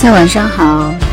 [0.00, 1.09] 大家晚上好。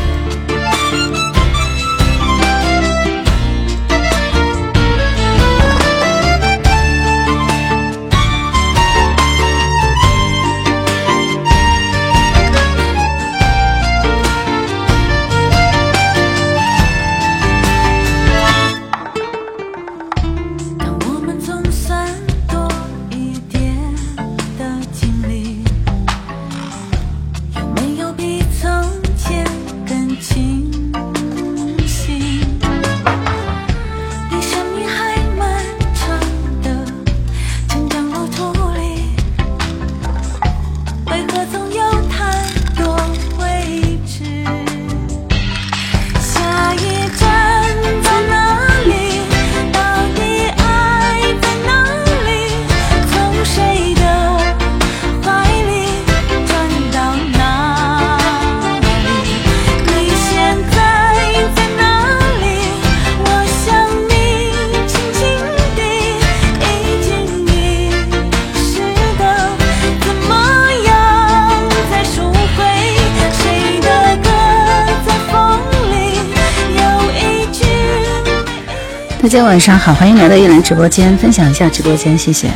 [79.37, 82.47] 大家晚上好，欢迎来到叶兰直播间，分享一下直播间，谢谢。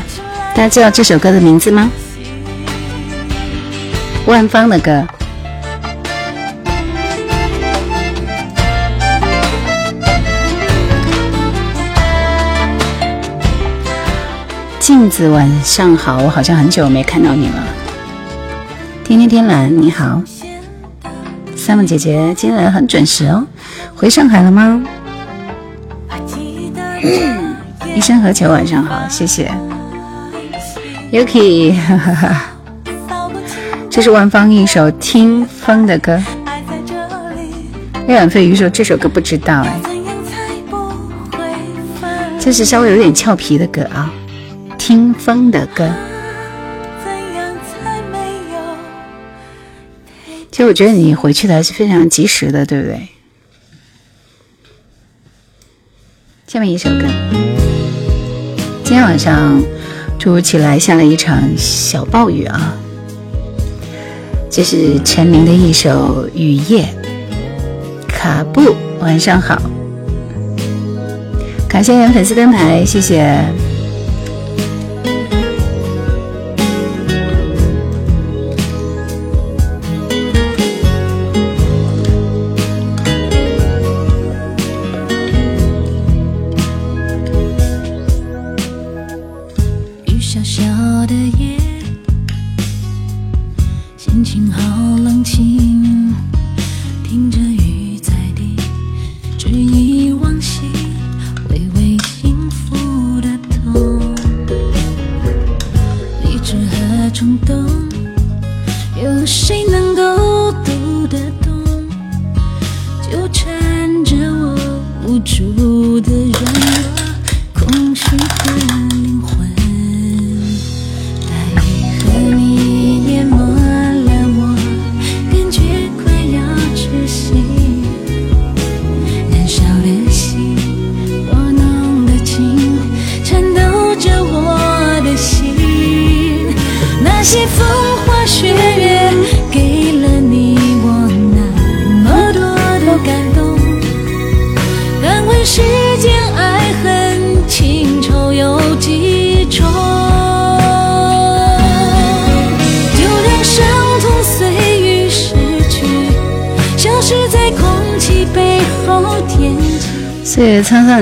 [0.55, 1.91] 大家知道这首歌的名字吗？
[4.25, 5.05] 万芳的歌。
[14.79, 17.63] 镜子晚上好，我好像很久没看到你了。
[19.03, 20.19] 天天天蓝你好
[21.55, 23.45] ，Sam 姐姐今天很准时哦，
[23.93, 24.81] 回上海了吗？
[27.95, 28.47] 一生何求？
[28.47, 29.51] 晚上好，谢谢
[31.11, 31.75] Yuki，
[33.89, 36.21] 这是万芳一首听风的歌。
[38.07, 39.79] 月染飞鱼说这首歌不知道哎，
[42.39, 44.13] 这是稍微有点俏皮的歌啊，
[44.77, 45.89] 听风的歌。
[50.51, 53.07] 其实我觉得你回去的还是非常及时的，对不对？
[56.47, 57.07] 下面一首歌。
[58.83, 59.59] 今天晚上
[60.19, 62.77] 突如其来下了一场小暴雨啊！
[64.47, 66.83] 这是陈明的一首《雨夜》。
[68.07, 69.59] 卡布，晚上好，
[71.67, 73.43] 感谢粉丝灯牌，谢谢。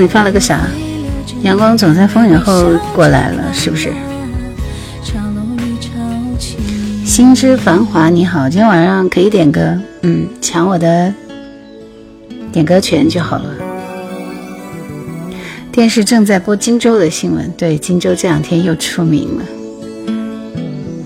[0.00, 0.60] 你发了个啥？
[1.42, 3.92] 阳光总在风雨后过来了，是不是？
[7.04, 11.12] 心之繁华，你好，今天晚上可以点歌，嗯，抢我的
[12.52, 13.54] 点歌权就好了。
[15.72, 19.44] 电视正在播荆州的新闻，对，荆州这两天又出名了。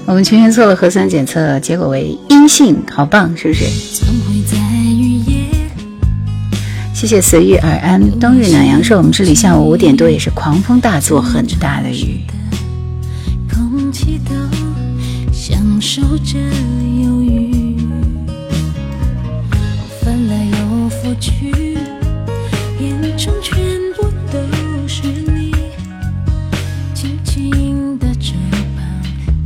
[0.06, 3.64] 我们全员做了核酸检测，结果为阴性，好棒，是不是？
[7.04, 8.00] 谢谢随遇而安。
[8.18, 12.22] 冬日暖阳是我们这里下午五点多也是狂风大作很大的雨。
[13.52, 14.34] 空气都
[15.30, 16.38] 享受着
[17.02, 17.76] 忧郁
[20.00, 21.76] 翻来又覆去
[22.80, 23.54] 眼中全
[23.98, 24.38] 部都
[24.88, 25.52] 是你
[27.98, 28.06] 的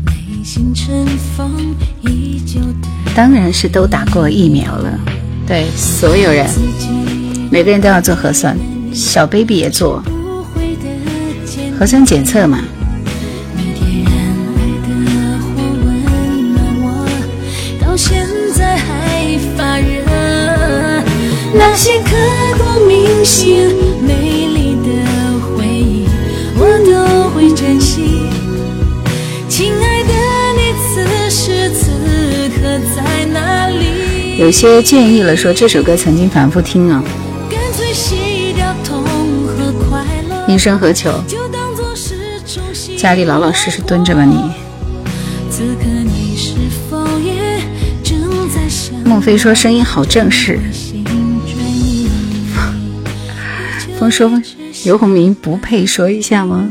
[0.06, 1.04] 内心尘
[1.36, 1.74] 封
[3.16, 4.96] 当然是都打过疫苗了
[5.44, 6.46] 对所有人。
[7.50, 8.56] 每个人都要做核酸，
[8.92, 10.02] 小 baby 也做
[11.78, 12.60] 核酸检测嘛。
[21.54, 22.10] 那些刻
[22.58, 23.70] 骨铭心、
[24.06, 24.90] 美丽的
[25.40, 26.06] 回忆，
[26.56, 28.26] 我都会珍惜。
[29.48, 30.12] 亲爱的，
[30.56, 31.90] 你此时此
[32.50, 34.38] 刻在哪里？
[34.38, 37.02] 有些建议了，说这首歌曾经反复听啊。
[40.48, 41.12] 一生何求？
[42.96, 44.50] 家里老老实实蹲着吧你。
[49.04, 50.58] 孟非说声音好正式。
[53.98, 54.30] 风说
[54.84, 56.66] 游鸿明不配说一下吗？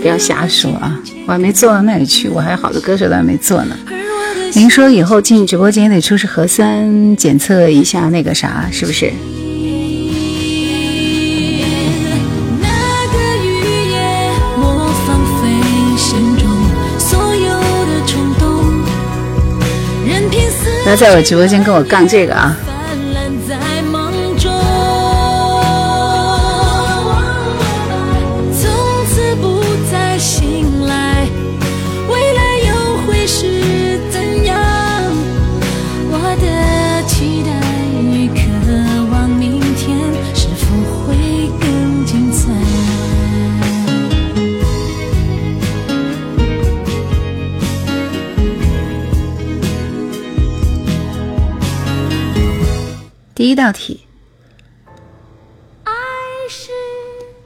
[0.00, 0.98] 不要瞎说啊！
[1.26, 3.76] 我还没做到那里去，我还有好多歌手都还没做呢。
[4.54, 9.12] 您说以后进直播间得出示核酸检测一下那个啥，是不是？
[20.96, 22.56] 在我直播间跟我杠这个啊！
[53.54, 54.00] 一道题，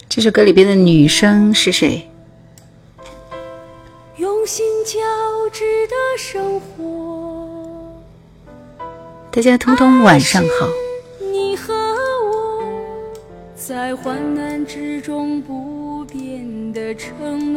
[0.08, 2.08] 这首歌里边的女生是谁？
[4.16, 4.99] 用心交
[5.52, 8.02] 织的生活，
[9.31, 10.66] 大家通通晚上好。
[11.20, 12.62] 你和我
[13.55, 17.48] 在患难之中不变的承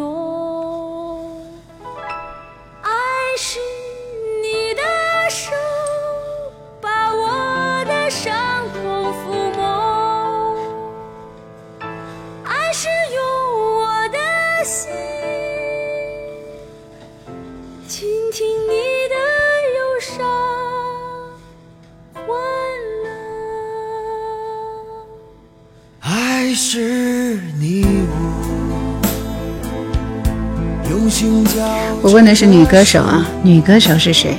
[32.01, 34.35] 我问的是女歌手啊，女歌手是谁？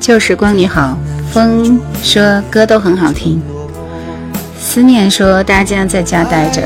[0.00, 0.96] 旧时光你好，
[1.32, 3.40] 风说歌都很好听。
[4.58, 6.62] 思念说大家在家待着。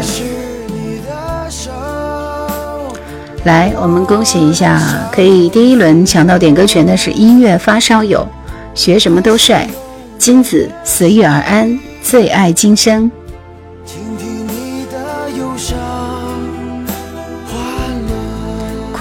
[3.45, 4.81] 来，我们恭喜一下，
[5.13, 8.27] 可以第一轮抢到点歌权的是音乐发烧友，
[8.75, 9.69] 学什么都帅，
[10.17, 13.11] 金子随遇而安，最爱今生。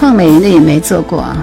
[0.04, 1.34] 邝美人的也没做过啊。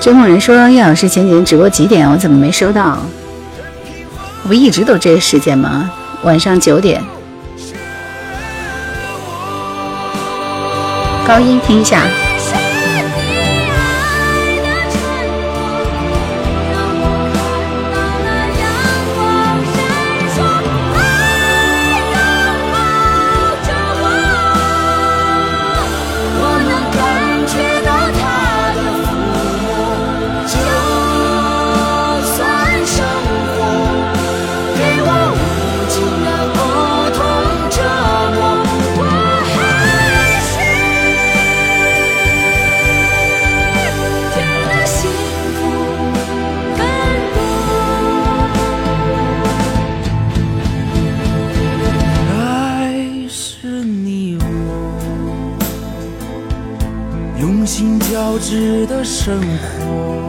[0.00, 2.08] 追梦人说：“叶老师前几天直播几点？
[2.08, 2.98] 我怎么没收到？
[4.44, 5.90] 我不一直都这个时间吗？
[6.22, 7.02] 晚上九点。
[11.26, 12.04] 高音听一下。”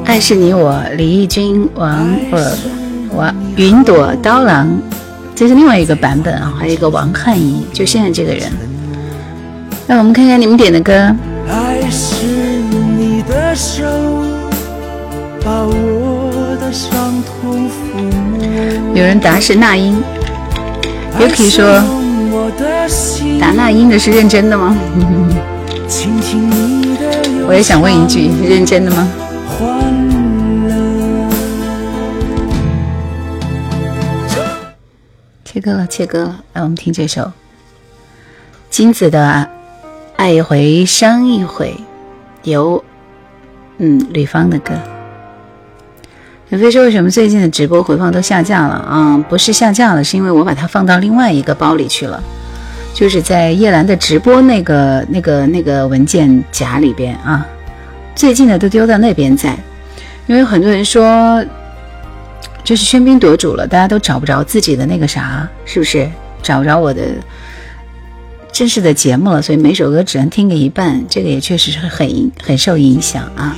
[0.05, 2.37] 爱是你我，李翊君、王不
[3.15, 4.67] 王云朵刀郎，
[5.35, 8.51] 这是另外一个版本啊，还有一个王汉仪，就现在这个人。
[9.87, 10.93] 那我们看看你们点的歌。
[11.49, 13.83] 爱是你的手，
[15.43, 18.95] 把我的伤痛抚摸。
[18.95, 20.01] 有人答是那英
[21.19, 21.65] ，Yuki 说，
[23.39, 24.75] 答那英的是认真的吗？
[27.51, 29.11] 我也想问一句，认真的吗？
[35.43, 37.29] 切歌了，切歌了，来我们听这首
[38.69, 39.49] 金子的
[40.15, 41.75] 《爱一回伤一回》，
[42.49, 42.81] 由
[43.79, 44.71] 嗯吕方的歌。
[46.47, 49.17] 刘飞说为什么最近的直播回放都下架了啊？
[49.27, 52.23] 不是下架了，是因为我把它放到另外一个包里去了，
[52.93, 57.45] 就是在叶兰的直播那个那个那个文件夹里边啊。
[58.13, 59.57] 最近的都丢到那边在，
[60.27, 61.43] 因为很多人说，
[62.63, 66.09] 就是喧宾夺主了，大家都找不着自己的那个啥，是不是？
[66.43, 67.03] 找不着我的
[68.51, 73.55] 正式的节目了，所以每首歌只能听个一半，这个也确实是很很受影响啊。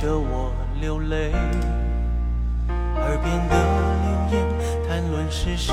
[0.00, 1.30] 着我流泪
[2.96, 3.54] 耳边的
[4.00, 4.34] 流言
[4.88, 5.72] 谈论是是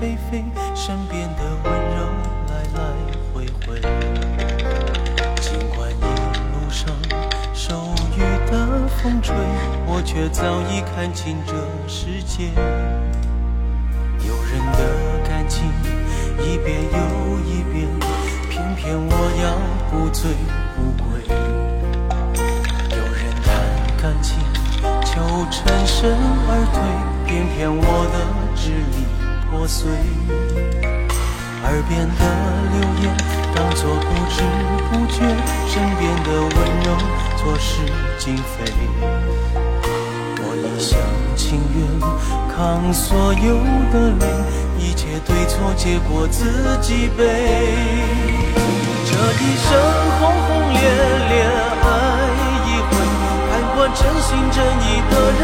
[0.00, 0.44] 非非，
[0.74, 1.98] 身边的温柔
[2.48, 2.80] 来来
[3.32, 3.80] 回回。
[5.40, 6.92] 尽管一路上
[7.54, 8.18] 受雨
[8.50, 9.32] 的风吹，
[9.86, 11.54] 我却早已看清这
[11.86, 12.48] 世界。
[14.26, 14.80] 诱人的
[15.28, 15.70] 感情
[16.40, 17.86] 一遍又一遍，
[18.50, 19.54] 偏偏我要
[19.88, 20.32] 不醉
[20.74, 21.07] 不归。
[24.00, 24.38] 感情。
[25.04, 26.14] 就全身
[26.48, 26.78] 而退，
[27.26, 27.82] 偏偏我
[28.14, 28.16] 的
[28.54, 28.96] 支离
[29.50, 29.90] 破碎。
[31.64, 32.22] 耳边的
[32.72, 33.04] 流言
[33.52, 34.36] 当作不知
[34.88, 35.26] 不觉，
[35.66, 36.88] 身边的温柔
[37.36, 37.82] 错失
[38.16, 38.54] 经非。
[40.40, 40.96] 我一厢
[41.36, 41.76] 情愿
[42.54, 42.56] 扛
[42.94, 43.58] 所有
[43.92, 44.24] 的泪，
[44.78, 47.20] 一切对错结果自己背。
[49.04, 49.10] 这
[49.42, 49.68] 一生
[50.20, 50.78] 轰轰烈
[51.28, 51.77] 烈。
[53.94, 55.42] 真心真意的人，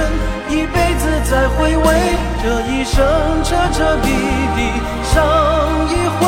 [0.49, 1.87] 一辈子在回味。
[2.43, 2.95] 这一生
[3.43, 4.09] 彻彻底
[4.55, 4.59] 底
[5.13, 5.15] 伤
[5.89, 6.21] 一回，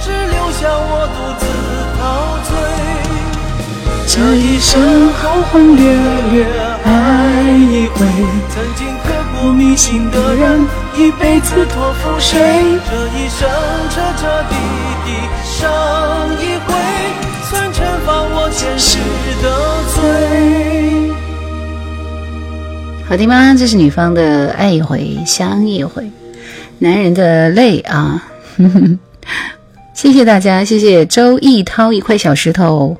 [0.00, 1.42] 只留下我独自
[1.98, 2.02] 陶
[2.48, 2.50] 醉。
[4.08, 4.72] 这一生
[5.14, 5.82] 轰轰烈
[6.32, 6.34] 烈
[6.84, 6.88] 爱
[7.52, 7.96] 一回，
[8.48, 12.80] 曾经刻骨铭心的人，一辈子托付谁？
[12.88, 13.48] 这一生
[13.90, 14.54] 彻彻底
[15.04, 15.08] 底
[15.44, 15.54] 伤
[16.40, 16.74] 一回，
[17.44, 17.76] 算惩
[18.06, 18.98] 罚我前世
[19.42, 19.44] 的
[19.94, 21.12] 罪。
[23.08, 23.54] 好听吗？
[23.54, 26.10] 这是女方的爱一回伤一回，
[26.80, 28.26] 男人的泪啊！
[29.94, 32.96] 谢谢大家，谢谢周一涛一块小石头，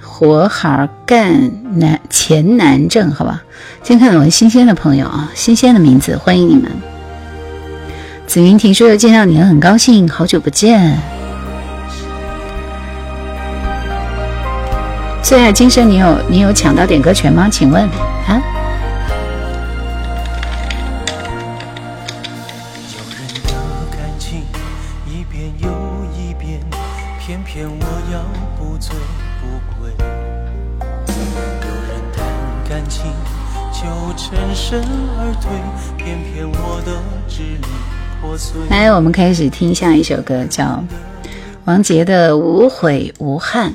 [0.00, 3.44] 活好干男钱难挣，好吧？
[3.82, 6.72] 先看到我们新鲜的朋友啊，新鲜的名字，欢迎你们。
[8.26, 10.98] 紫云婷说又见到你了，很高兴，好久不见。
[15.20, 17.48] 最爱今生，你有你有抢到点歌权吗？
[17.50, 17.82] 请问
[18.26, 18.40] 啊？
[38.70, 40.82] 来，我们开始听下一首歌，叫
[41.66, 43.70] 王杰的《无悔无憾》。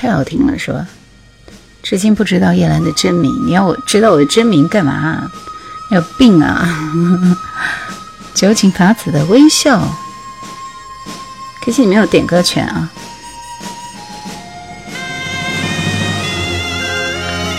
[0.00, 0.86] 太好听了，是吧？
[1.82, 5.28] 至今不知道叶兰的真名，你要我知道我的真名干嘛？
[5.90, 7.36] 有病啊！
[8.32, 9.80] 酒井法子的微笑，
[11.64, 12.88] 可惜你没有点歌权啊。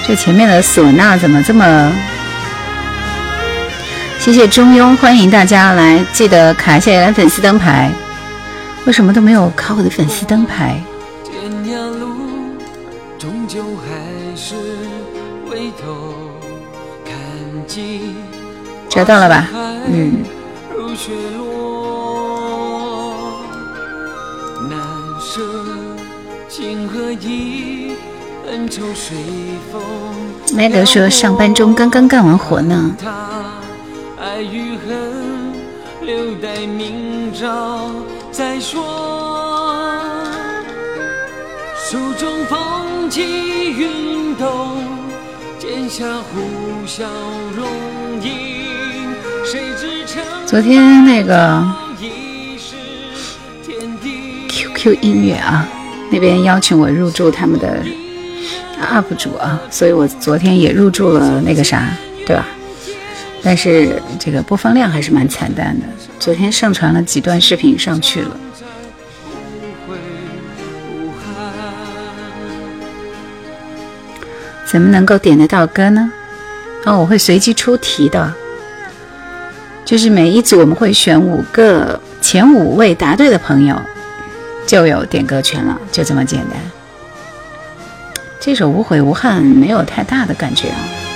[0.08, 1.92] 这前面的唢呐怎么这么？
[4.18, 7.92] 谢谢中庸，欢迎大家来，记得卡一下叶兰粉丝灯牌。
[8.86, 10.82] 为什么都没有卡我的粉丝灯牌？
[18.90, 19.48] 找到了吧？
[19.88, 20.24] 嗯。
[30.54, 32.96] 麦德说上班中，刚刚干完活呢。
[41.90, 44.79] 手中风起云动，剑
[45.90, 47.04] 下呼啸
[47.58, 47.68] 容
[48.22, 48.32] 影。
[49.44, 50.06] 谁知
[50.46, 51.66] 昨天那个
[54.48, 55.68] QQ 音乐啊，
[56.12, 57.84] 那边邀请我入驻他们的
[58.80, 61.90] UP 主啊，所以我昨天也入驻了那个啥，
[62.24, 62.46] 对吧？
[63.42, 65.88] 但是这个播放量还是蛮惨淡的。
[66.20, 68.38] 昨天上传了几段视频上去了。
[74.72, 76.12] 怎么能够点得到歌呢？
[76.86, 78.32] 哦，我会随机出题的。
[79.84, 83.76] 就是每一组我们会选五个前五位答对的朋友，
[84.68, 86.60] 就有点歌权了，就这么简单。
[88.40, 91.09] 这首《无悔无憾》没有太大的感觉啊。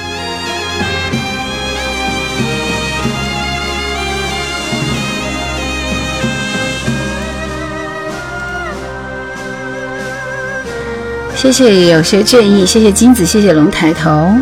[11.44, 14.34] 谢谢有些倦意，谢谢金子，谢谢龙抬头。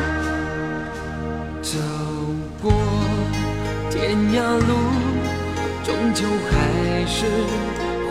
[1.60, 1.80] 走
[2.62, 2.72] 过
[3.90, 4.76] 天涯路，
[5.84, 7.26] 终究还是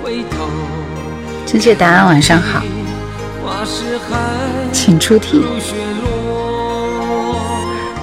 [0.03, 0.49] 回头。
[1.47, 2.63] 正确答案，晚上好，
[4.73, 5.41] 请出题。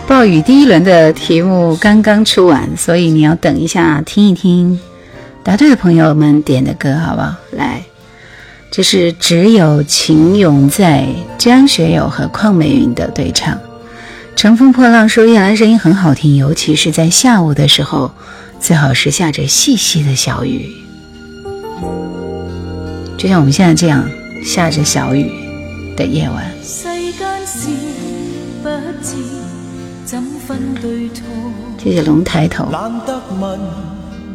[0.08, 4.80] 暴雨第一轮的题目刚刚出完，所以你要等一下听一听
[5.44, 7.36] 答对的朋友们点的歌，好不好？
[7.52, 7.84] 来。
[8.70, 11.08] 这是只有情永在，
[11.38, 13.58] 张学友和邝美云的对唱。
[14.36, 18.12] 乘风破浪说夜来声音很好听，尤其是在下午的时候，
[18.60, 20.76] 最好是下着细细的小雨，
[23.18, 24.08] 就像我们现在这样
[24.44, 25.32] 下着小雨
[25.96, 26.46] 的夜晚。
[31.80, 32.70] 谢谢龙抬头。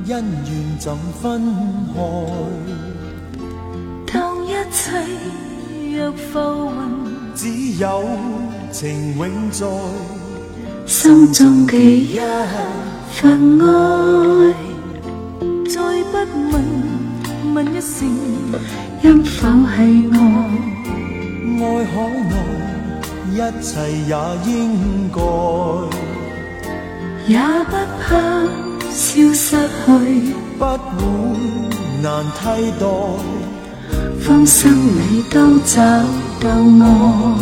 [0.05, 0.13] 一
[4.73, 4.91] 一切
[5.99, 6.73] 若浮云，
[7.35, 8.03] 只有
[8.71, 9.67] 情永在
[10.87, 12.19] 心中记一
[13.11, 14.55] 份爱。
[15.69, 15.77] 再
[16.11, 16.17] 不
[16.51, 16.55] 问，
[17.55, 18.09] 问一声，
[19.03, 20.17] 因否系爱？
[21.61, 21.95] 爱海
[22.31, 22.35] 内，
[23.35, 23.69] 一切
[24.09, 24.51] 也应
[25.13, 25.21] 该，
[27.29, 27.39] 也
[27.69, 28.09] 不怕
[28.91, 29.45] 消失
[29.85, 30.97] 去，不会
[32.03, 32.41] 难替
[32.81, 32.87] 代。
[34.21, 35.81] 方生你都找
[36.41, 37.37] 到我，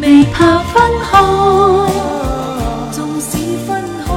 [0.00, 1.10] 未怕分开，
[2.90, 3.36] 纵使
[3.66, 4.08] 分开，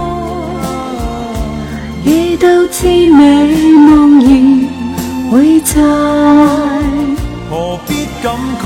[2.05, 3.21] 亦都知美
[3.77, 4.27] 梦儿
[5.31, 5.73] 会在。
[7.49, 8.65] 何必感慨？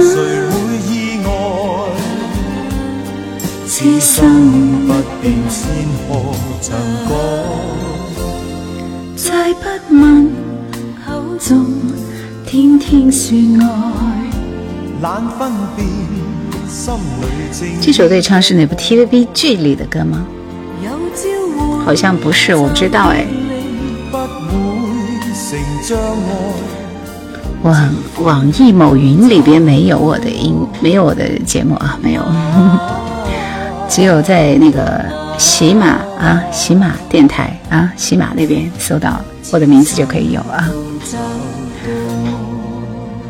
[0.00, 0.12] 谁
[0.50, 0.54] 会
[0.90, 0.92] 意
[1.24, 1.28] 外？
[3.66, 4.12] 此生
[4.86, 4.90] 不
[5.22, 5.62] 变，千
[6.08, 6.10] 何
[6.60, 6.76] 曾
[7.08, 7.12] 改？
[9.16, 9.62] 再不
[9.94, 10.02] 问
[11.38, 11.66] 问。
[12.46, 13.10] 天天
[13.60, 13.66] 爱。
[17.80, 20.26] 这首对唱是哪部 TVB 剧里的歌吗？
[21.84, 23.26] 好像不是，我不知道哎。
[27.62, 32.22] 网网易某云里边没有我的音，没有我的节目啊，没有，
[33.88, 35.04] 只有在那个
[35.38, 35.86] 喜马
[36.18, 39.20] 啊，喜马电台啊，喜马那边搜到
[39.52, 40.68] 我的名字就可以有啊。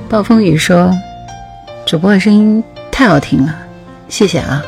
[0.09, 0.93] 暴风雨说
[1.87, 3.55] ：“主播的声音太好听了，
[4.09, 4.63] 谢谢啊。”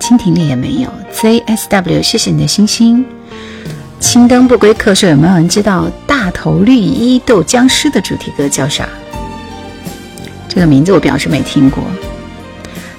[0.00, 3.04] 蜻蜓里也没有 ZSW，谢谢你的星星。
[4.00, 8.88] 青灯不归客，说有没有人知道《大头绿衣斗僵尸》的主题歌叫啥？
[10.48, 11.84] 这个名字我表示没听过。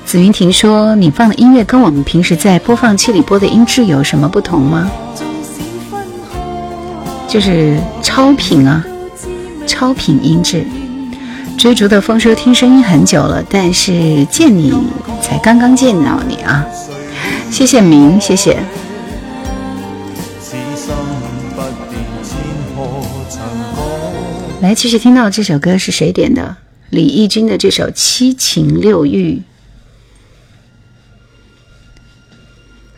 [0.05, 4.91] 紫云婷说：“你放的音乐跟我们平时在播放器里播的音质有什么不同吗？”
[7.29, 8.85] 就是超频啊，
[9.65, 10.65] 超频音质。
[11.57, 14.73] 追逐的风说听声音很久了，但是见你
[15.21, 16.65] 才刚刚见到你啊！
[17.49, 18.57] 谢谢明，谢谢。
[24.61, 26.57] 来，继续听到这首歌是谁点的？
[26.89, 29.35] 李翊君的这首《七情六欲》。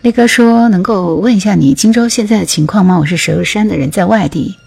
[0.03, 2.99] 力哥说：“能够问一下你荆州现在的情况吗？
[2.99, 4.57] 我是石油山的人，在外地。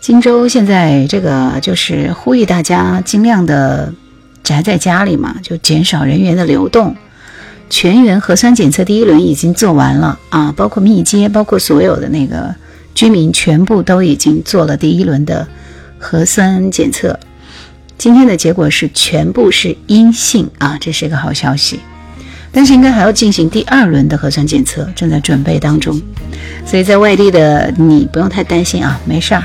[0.00, 3.92] 荆州现在这个就是呼吁大家尽量的
[4.42, 6.96] 宅在家里嘛，就减少人员的流动。
[7.68, 12.54] 全员核酸检测第一轮已经做完了啊，包括密接，包括所有的那个
[12.94, 15.46] 居民，全部都已经做了第一轮的
[15.98, 17.20] 核酸检测。
[17.98, 21.80] 今天的结果是全部是阴性啊，这是一个好消息。”
[22.52, 26.00] 但是应该还要进行第二轮的核酸检测，正在准备当中，
[26.66, 29.42] 所以在外地的你不用太担心啊，没事儿。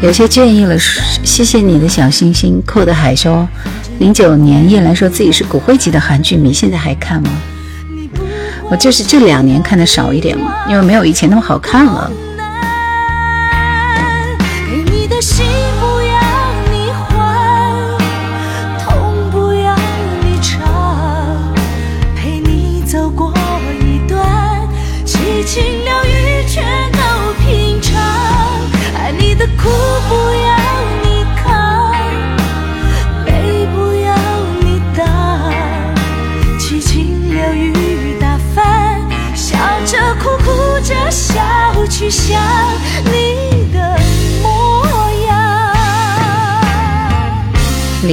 [0.00, 0.78] 有些建议了，
[1.24, 2.62] 谢谢你的小星星。
[2.66, 3.48] 扣的海说，
[3.98, 7.30] 零九年叶兰说自己是骨灰级的韩剧迷，现在还看吗？
[8.70, 12.10] 我就是这两年看的少一点了，因为没有以前那么好看了。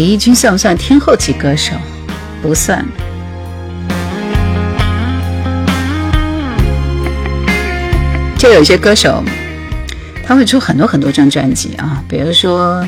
[0.02, 1.74] 李翊君算不算天后级歌手？
[2.42, 2.84] 不算。
[8.36, 9.24] 就有些歌手，
[10.26, 12.84] 他会出很多很多张专辑啊，比如说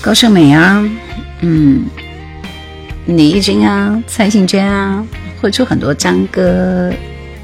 [0.00, 0.84] 高胜美啊，
[1.42, 1.84] 嗯，
[3.06, 5.06] 李翊君啊，蔡幸娟啊，
[5.40, 6.92] 会出很多张歌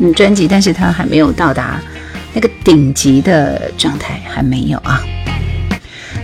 [0.01, 1.81] 嗯专辑，但是他还没有到达
[2.33, 5.01] 那个顶级的状态，还没有啊。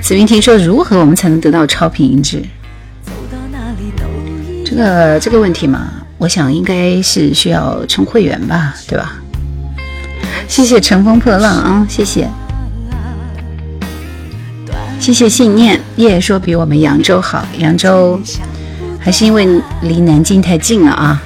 [0.04, 2.42] 子云听说如何我们才能得到超频音质？
[4.62, 9.14] 这个这个问题嘛，我想应该是需要充会员吧，对吧？
[10.46, 12.28] 谢谢乘风破浪啊，谢谢，
[15.00, 15.80] 谢谢信念。
[15.96, 18.20] 叶说比我们扬州好，扬州
[19.00, 19.48] 还是因为
[19.80, 21.22] 离南京太近了啊。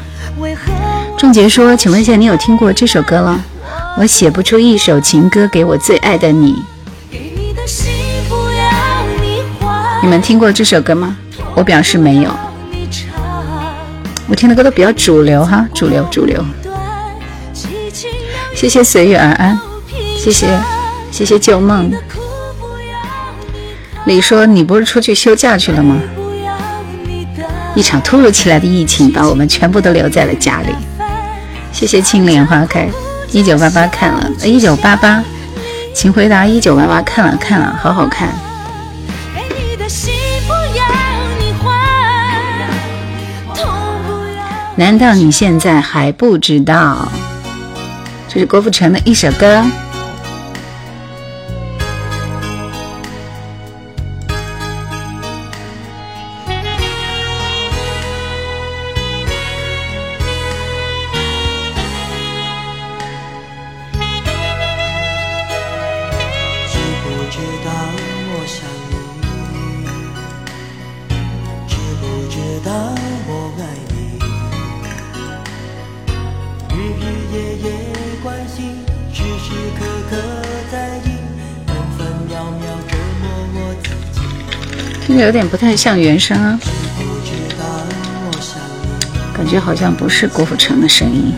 [1.19, 3.45] 仲杰说，请问一下，你有听过这首歌了？
[3.99, 6.55] 我写不出一首情歌给我最爱的你。
[10.03, 11.17] 你们听过这首歌吗？
[11.55, 12.31] 我表示没有。
[14.29, 16.45] 我听的歌都比较主流哈，主流主流。
[18.55, 19.59] 谢谢随遇而安，
[20.17, 20.47] 谢谢
[21.11, 21.93] 谢谢旧梦。
[24.05, 25.97] 李说：“你不是出去休假去了吗？”
[27.75, 30.69] 一场突如其来的疫情把我们全部都留在了家里。
[31.73, 32.89] 谢谢青莲花开，
[33.31, 35.23] 一九八八看了，一九八八，
[35.95, 38.29] 请回答一九八八看了看了，好好看。
[44.79, 47.09] 难道你现在还不知道？
[48.29, 49.65] 这是郭富城的一首歌。
[85.23, 86.59] 有点不太像原声啊，
[89.37, 91.33] 感觉好像不是郭富城的声音。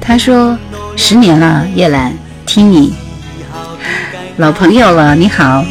[0.00, 0.58] 他说
[0.96, 2.94] ：“十年了，叶兰，听你，
[4.38, 5.62] 老朋友了，你好。”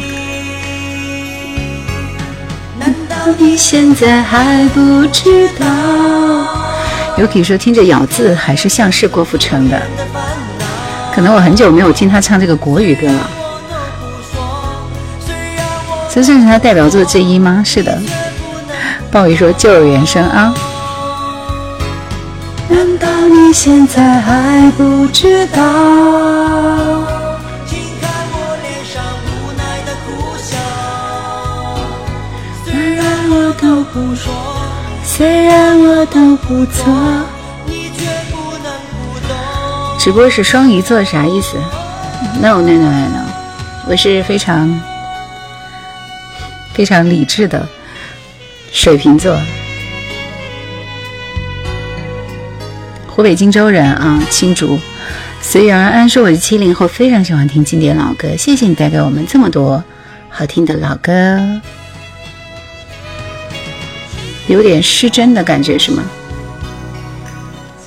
[2.78, 5.66] 难道你现在还不知道
[7.18, 9.82] ？Yuki 说：“听着咬字还是像是郭富城的。”
[11.18, 13.28] 可能我很久没有听他唱这个国语歌了，
[16.08, 17.60] 这算是他代表作之一吗？
[17.66, 18.00] 是的。
[19.10, 20.54] 暴雨说就有原声啊。
[22.68, 25.60] 难道你现在还不知道？
[32.64, 34.32] 虽然我都不说，
[35.02, 36.84] 虽然我都不做。
[39.98, 41.58] 直播是双鱼座啥意思
[42.40, 43.24] ？No No No No No，
[43.88, 44.80] 我是非常
[46.72, 47.68] 非常理智的
[48.72, 49.36] 水瓶座，
[53.08, 54.78] 湖北荆州人啊，青竹。
[55.42, 59.82] 随遇而安说我是七零后，非常喜欢听经典老歌，谢谢你带给我们这么多
[60.30, 61.60] 好听的老歌，
[64.46, 66.04] 有点失真的感觉是吗？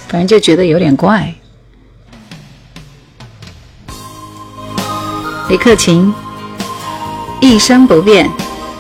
[0.10, 1.34] 反正就觉得有点怪。
[5.52, 6.14] 李克勤，
[7.42, 8.26] 一生不变。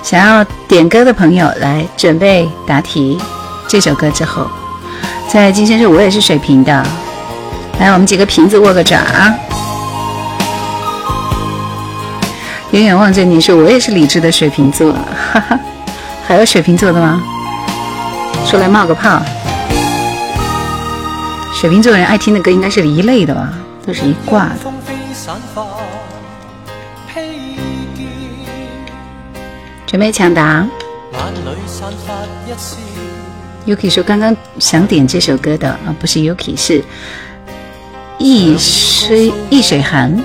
[0.01, 3.19] 想要点歌的朋友来准备答题。
[3.67, 4.49] 这首歌之后，
[5.27, 6.71] 在金先生，我也是水瓶的。
[7.77, 9.35] 来，我们几个瓶子握个爪啊！
[12.71, 14.93] 远远望着你说，我也是理智的水瓶座。
[14.93, 15.59] 哈哈，
[16.25, 17.21] 还有水瓶座的吗？
[18.47, 19.21] 出来冒个泡。
[21.53, 23.49] 水瓶座人爱听的歌应该是一类的吧，
[23.85, 24.71] 都是一挂的。
[29.91, 30.65] 准备抢答。
[33.67, 36.81] Yuki 说：“刚刚想点这首歌的啊，不是 Yuki，是
[38.17, 40.17] 易水易水寒。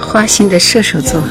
[0.00, 1.22] 花心的射手座。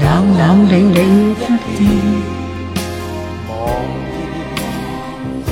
[0.00, 1.78] 冷冷零零不变，
[3.46, 3.50] 茫
[5.44, 5.48] 然，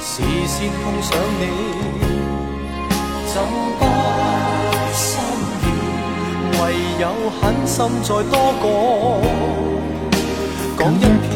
[0.00, 0.12] 视
[0.46, 1.42] 线碰上你，
[3.32, 3.34] 怎
[3.78, 3.82] 不
[4.92, 5.02] 心
[5.62, 5.64] 软？
[6.60, 6.62] 唯
[7.00, 7.02] 有
[7.40, 8.64] 狠心再多讲
[10.78, 11.32] 讲一遍。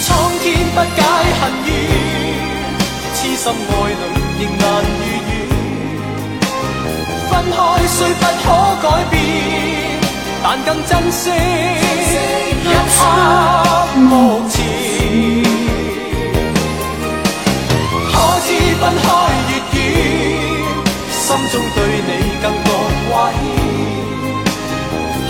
[0.00, 0.08] 苍
[0.40, 0.98] 天不解
[1.38, 1.68] 恨怨，
[3.14, 4.02] 痴心爱侣
[4.38, 5.09] 亦难如愿。
[7.40, 9.16] 分开虽不可改变，
[10.42, 12.98] 但更珍惜一刻
[13.96, 14.54] 目前。
[18.12, 18.48] 可知。
[18.78, 19.04] 分开
[19.48, 19.80] 越远，
[21.10, 22.10] 心中对你
[22.42, 22.68] 更觉
[23.08, 23.34] 挂牵。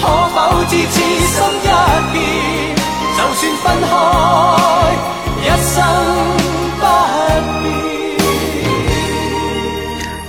[0.00, 0.02] 可
[0.34, 0.72] 否知。
[0.78, 1.66] 痴心一
[2.12, 2.16] 片，
[3.16, 3.90] 就算分开，
[5.42, 5.74] 一生
[6.80, 6.82] 不
[7.52, 7.59] 变。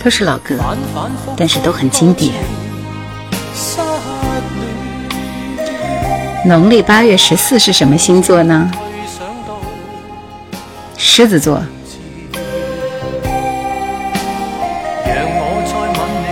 [0.04, 2.34] 都是老歌，反反复复但是都很经典。
[6.44, 8.72] 农历八月十四是什么星座呢？
[10.98, 11.62] 狮子座。
[15.06, 16.26] 让我再吻你，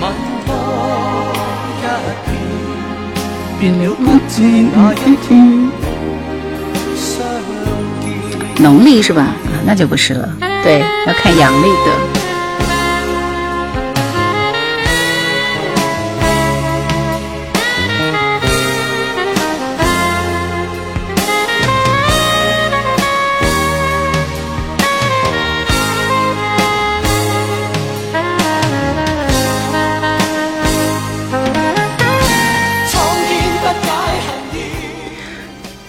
[0.00, 0.04] 吻
[0.46, 0.50] 多
[1.66, 2.30] 一遍，
[3.58, 4.34] 别了不知
[4.72, 5.28] 哪一天
[6.94, 7.10] 相
[8.00, 8.62] 见。
[8.62, 9.22] 农历是吧？
[9.22, 9.34] 啊，
[9.66, 10.28] 那就不是了。
[10.62, 12.22] 对，要看阳历的。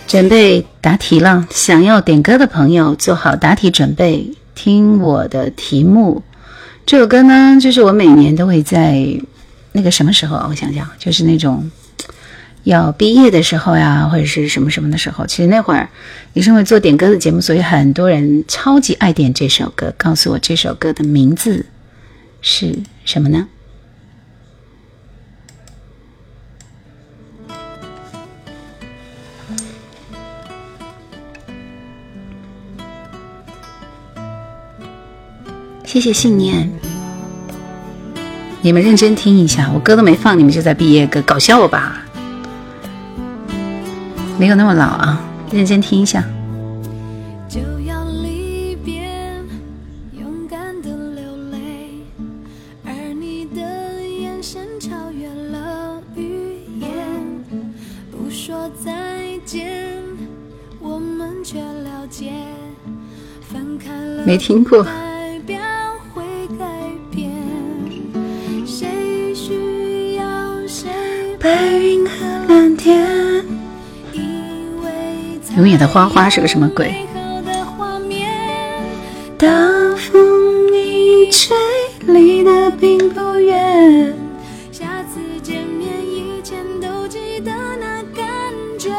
[0.07, 6.21] 准备答题了，想要点歌的朋友做好答题准备，听我的题目。
[6.85, 9.05] 这首歌呢，就是我每年都会在
[9.71, 10.35] 那个什么时候？
[10.49, 11.71] 我想想，就是那种
[12.63, 15.25] 要毕业的时候呀，或者是什么什么的时候。
[15.25, 15.87] 其实那会儿
[16.33, 19.93] 也是因为做点歌的节目，所以很多人超级爱点这首歌。
[19.97, 21.65] 告诉我这首歌的名字
[22.41, 23.47] 是什么呢？
[35.93, 36.67] 谢谢信念。
[38.63, 42.03] 你们认真听一下，我歌都没放，你们就在毕业歌，搞笑吧？
[44.39, 46.23] 没有那么老啊，认真听一下。
[47.47, 48.75] 就要离
[75.55, 76.95] 永远的花花是个什么鬼？
[79.95, 81.55] 风一吹，
[82.07, 84.13] 离得并不远。
[84.71, 88.25] 下次见面以前都记得那感
[88.79, 88.89] 觉。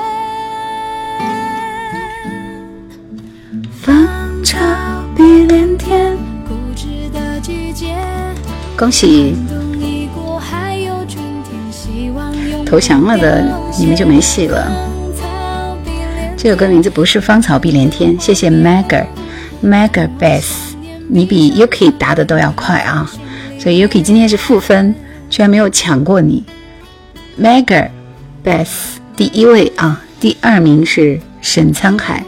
[3.80, 3.96] 芳
[4.44, 4.58] 草
[5.16, 6.16] 碧连天。
[6.46, 7.96] 固执的季节，
[8.78, 9.34] 恭喜
[12.64, 13.44] 投降了的，
[13.78, 14.93] 你们就没戏了。
[16.44, 19.06] 这首歌名字不是《芳草碧连天》，谢谢 Mager
[19.62, 20.74] Mager Bass，
[21.08, 23.10] 你比 Yuki 答的都要快啊！
[23.58, 24.94] 所以 Yuki 今天是负分，
[25.30, 26.44] 居然没有抢过你。
[27.40, 27.88] Mager
[28.44, 28.68] Bass
[29.16, 32.22] 第一位啊，第二名是沈沧海，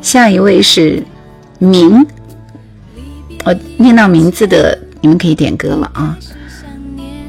[0.00, 1.02] 下一位是
[1.58, 2.06] 明。
[3.44, 6.16] 我念到名字的，你们可以点歌了啊。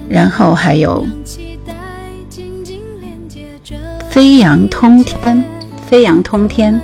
[0.07, 1.07] 然后还有
[4.11, 5.43] 飞扬通天，
[5.89, 6.79] 飞扬通天。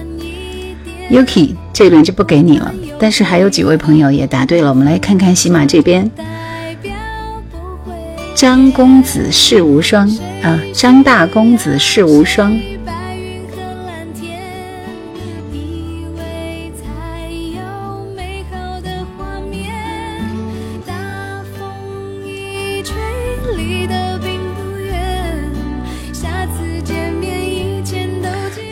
[1.11, 6.09] Yuki 这轮就不给你了，但是还有几位朋友也答对了，我们来看看喜马这边，
[8.33, 10.09] 张公子世无双
[10.41, 12.59] 啊，张大公子世无双，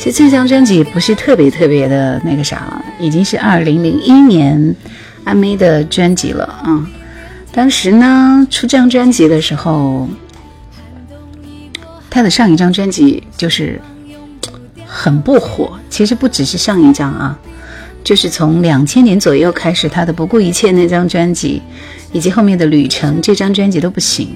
[0.03, 4.75] 其实这张专辑不是特别特别的那个啥了，已经是二零零一年
[5.23, 6.85] 阿妹的专辑了啊。
[7.53, 10.09] 当时呢，出这张专辑的时候，
[12.09, 13.79] 他的上一张专辑就是
[14.85, 15.79] 很不火。
[15.89, 17.39] 其实不只是上一张啊，
[18.03, 21.61] 就是从两千年左右开始，他的《不顾一切》那张专辑，
[22.11, 24.35] 以及后面的《旅程》这张专辑都不行。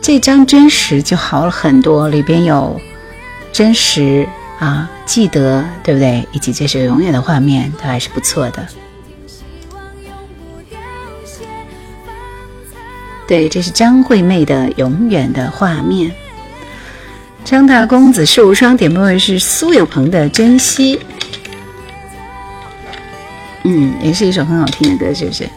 [0.00, 2.80] 这张《真实》就好了很多，里边有
[3.52, 4.26] 真实
[4.58, 6.26] 啊，记得对不对？
[6.32, 8.66] 以及这是永远的画面，都还是不错的。
[13.26, 16.10] 对，这是张惠妹的《永远的画面》。
[17.44, 20.96] 张大公子世无双点播的是苏有朋的《珍惜》，
[23.64, 25.48] 嗯，也是一首很好听的歌，是不是？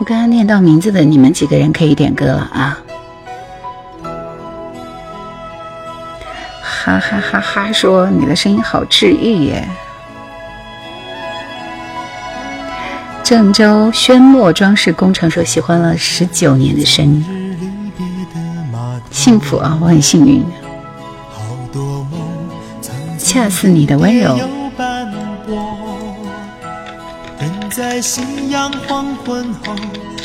[0.00, 2.78] 我刚刚念到名字的，你们几个人可以点歌了啊！
[6.62, 7.70] 哈哈哈哈！
[7.70, 9.68] 说你的声音好治愈耶。
[13.22, 17.52] 郑州宣墨装饰工程说喜欢了十九年的声音，
[19.10, 19.78] 幸福啊！
[19.82, 20.42] 我很幸运。
[23.18, 24.38] 恰似你的温柔。
[27.70, 29.74] 在夕阳黄昏后，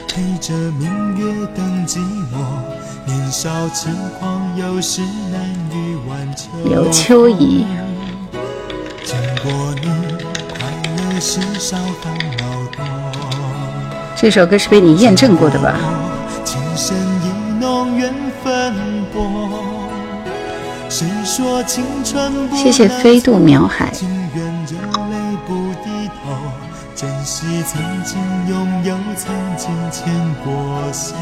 [0.08, 2.38] 陪着明月等寂寞。
[3.05, 6.71] 年少轻狂，有时难于挽救。
[6.71, 7.63] 有秋怡。
[9.03, 9.88] 见过你，
[10.49, 12.84] 快乐时少烦恼多。
[14.15, 15.75] 这首歌是被你验证过的吧？
[16.43, 18.12] 情深意浓缘
[18.43, 18.73] 分
[19.13, 19.51] 薄。
[20.89, 23.91] 谁说青春不谢谢飞渡苗海。
[27.06, 30.12] 珍惜曾经拥有，曾经牵
[30.44, 31.13] 过手。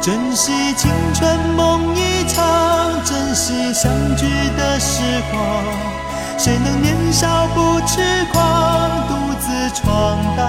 [0.00, 2.44] 珍惜青春梦一场，
[3.04, 4.26] 珍惜相聚
[4.58, 5.40] 的时光。
[6.36, 10.42] 谁能年少不痴狂，独自闯荡？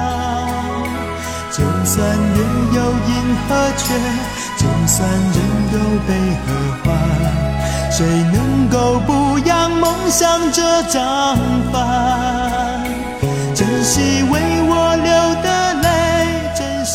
[1.51, 2.41] 就算月
[2.73, 3.93] 有阴和缺，
[4.57, 5.37] 就算人
[5.73, 5.75] 有
[6.07, 6.09] 悲
[6.41, 6.47] 和
[6.83, 6.85] 欢，
[7.91, 8.75] 谁能够
[9.05, 9.13] 不
[9.65, 11.35] 扬梦想这张
[11.73, 12.83] 帆？
[13.55, 15.87] 珍惜为我流的泪。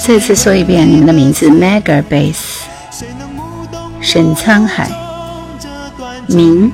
[0.07, 2.37] 再次说一遍你们的名字：Mega Bass、
[4.01, 4.89] 沈沧海、
[6.29, 6.71] 明。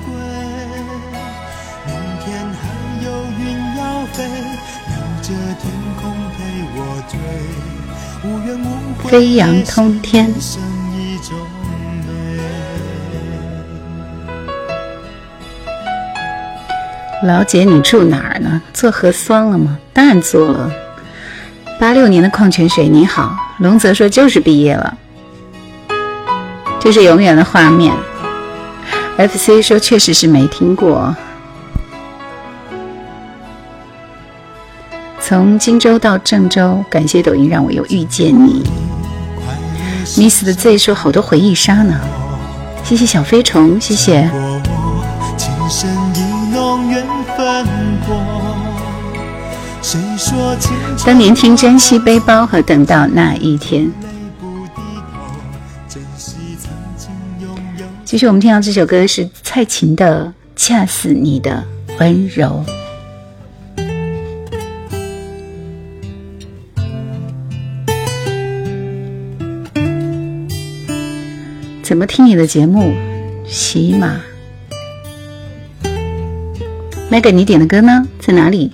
[9.08, 10.30] 飞扬通天。
[17.22, 18.60] 老姐，你住哪儿呢？
[18.74, 19.78] 做核酸了吗？
[19.92, 20.70] 当然做了。
[21.80, 23.34] 八六年的矿泉水，你好。
[23.58, 24.96] 龙泽说就是毕业了。
[26.78, 27.94] 这是永远的画面。
[29.16, 31.16] FC 说确实是没听过。
[35.18, 38.62] 从荆州到郑州，感谢抖音让我又遇见你。
[40.16, 41.98] Miss 的 Z 说好多回忆杀呢，
[42.84, 44.30] 谢谢小飞虫，谢谢。
[51.04, 53.90] 当年听珍惜背包和等到那一天。
[58.04, 61.62] 继续，我们听到这首歌是蔡琴的《恰似你的
[62.00, 62.64] 温柔》。
[71.82, 72.92] 怎么听你的节目？
[73.46, 74.20] 喜马。
[77.10, 78.04] Meg，你点的歌呢？
[78.20, 78.72] 在哪里？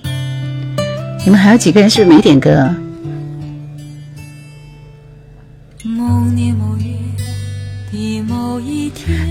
[1.23, 2.73] 你们还有几个人是不是没点歌？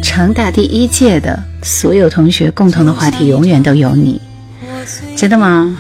[0.02, 4.20] 长大第一届的所有同学共同的话题永远都有你，
[5.16, 5.76] 真的吗？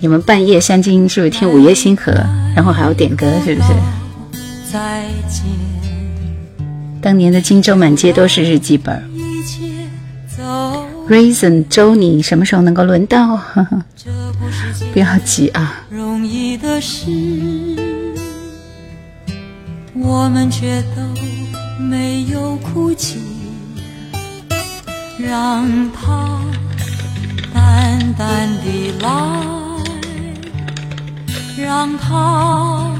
[0.00, 2.12] 你们半夜三更是不是听午夜星河，
[2.54, 3.68] 然后还要点歌，是不是？
[4.70, 5.44] 再见。
[7.00, 9.15] 当年的荆州满街都是日记本。
[11.08, 13.36] Reason 周，你什么时候能够轮到？
[13.36, 13.82] 呵 呵
[14.92, 15.84] 不要急啊。
[15.88, 17.06] 容易的事
[19.94, 21.02] 我们却都
[21.80, 23.18] 没有哭泣，
[25.18, 26.40] 让它
[27.54, 29.08] 淡淡的来，
[31.56, 32.92] 让它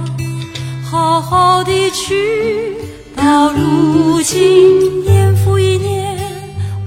[0.84, 2.76] 好好的去。
[3.16, 6.15] 到如今，年复一年，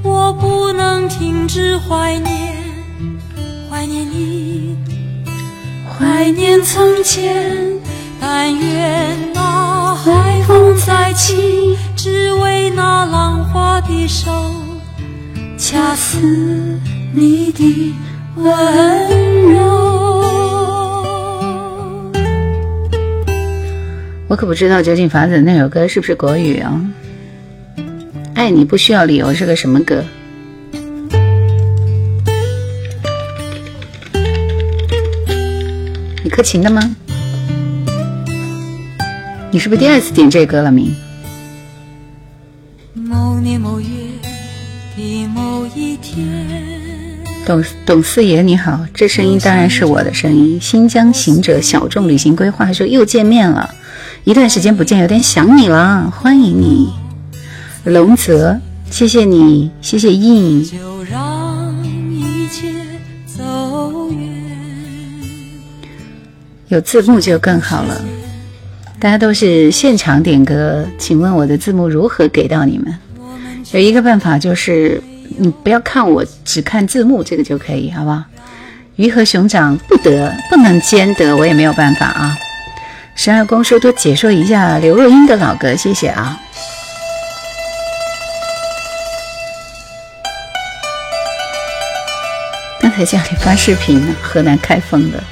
[0.09, 2.55] 我不能停止怀念，
[3.69, 4.75] 怀念你，
[5.87, 7.79] 怀念从前。
[8.19, 14.31] 但愿那海风再起，只为那浪花的手，
[15.57, 16.17] 恰似
[17.13, 17.93] 你的
[18.35, 19.59] 温柔。
[24.27, 26.81] 我可不知道究竟法子那首歌是不是国语啊？
[28.39, 30.01] 爱你不需要理由是个什么歌？
[36.23, 36.95] 你克琴的吗？
[39.51, 40.71] 你是不是第二次点这歌了？
[40.71, 40.95] 明。
[42.93, 43.87] 某年某月
[44.95, 46.25] 的某一天，
[47.45, 50.57] 董董四爷你好，这声音当然是我的声音。
[50.61, 53.75] 新疆行者小众旅行规划说又见面了，
[54.23, 56.87] 一段时间不见，有点想你了，欢迎你。
[57.83, 58.59] 龙泽，
[58.91, 60.69] 谢谢你，谢谢印。
[66.67, 68.01] 有字幕就更好了。
[68.99, 72.93] 大家都是现场点歌，请问我的字幕如何给到你们？
[73.71, 75.01] 有一个办法就是。
[75.37, 78.23] 你不要看我，只看字幕，这个就可以，好不好？
[78.95, 82.35] 鱼和熊掌不得，不能兼得，我也没有办法啊。
[83.15, 86.37] 十二宫说多解说一下刘若英的老歌，谢谢啊。
[92.97, 95.23] 在家里发视频呢，河南开封的。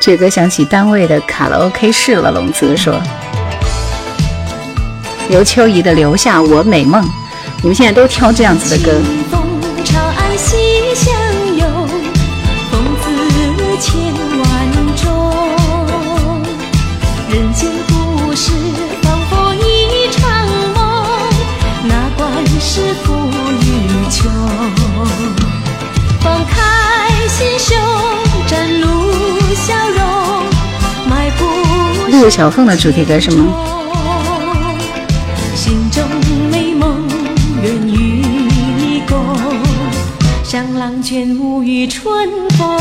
[0.00, 3.00] 这个想起单位的卡拉 OK 室了，龙泽说。
[5.28, 7.02] 刘秋怡的《留下我美梦》。
[7.62, 9.00] 你们现在都挑这样子的歌。
[32.26, 33.54] 陆小凤的主题歌是吗？
[35.54, 36.02] 心中
[36.50, 37.06] 美梦。
[37.62, 38.24] 愿与
[38.76, 39.16] 你共，
[40.42, 42.76] 像浪卷沐浴春风。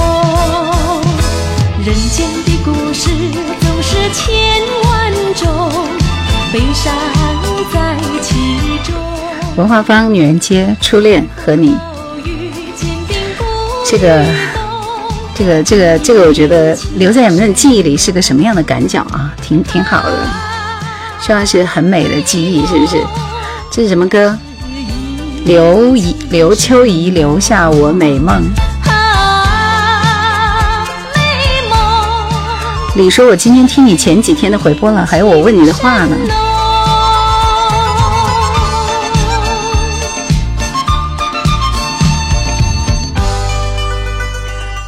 [1.85, 3.11] 人间的故事
[3.61, 5.71] 总是千万种，
[6.51, 6.91] 悲伤
[7.71, 8.95] 在其中。
[9.57, 11.77] 文化方女人街初恋和你，
[13.85, 14.25] 这个，
[15.37, 19.33] 这个，这个，这个，我觉得留在你们的记忆里是个什么样的感脚啊？
[19.41, 20.17] 挺挺好的，
[21.19, 23.03] 希望是很美的记忆，是不是？
[23.69, 24.37] 这是什么歌？
[25.43, 28.41] 刘怡、刘秋怡留下我美梦。
[32.95, 36.15] 李说：“我今天听你前几天的回播了，还有我问你的话呢。”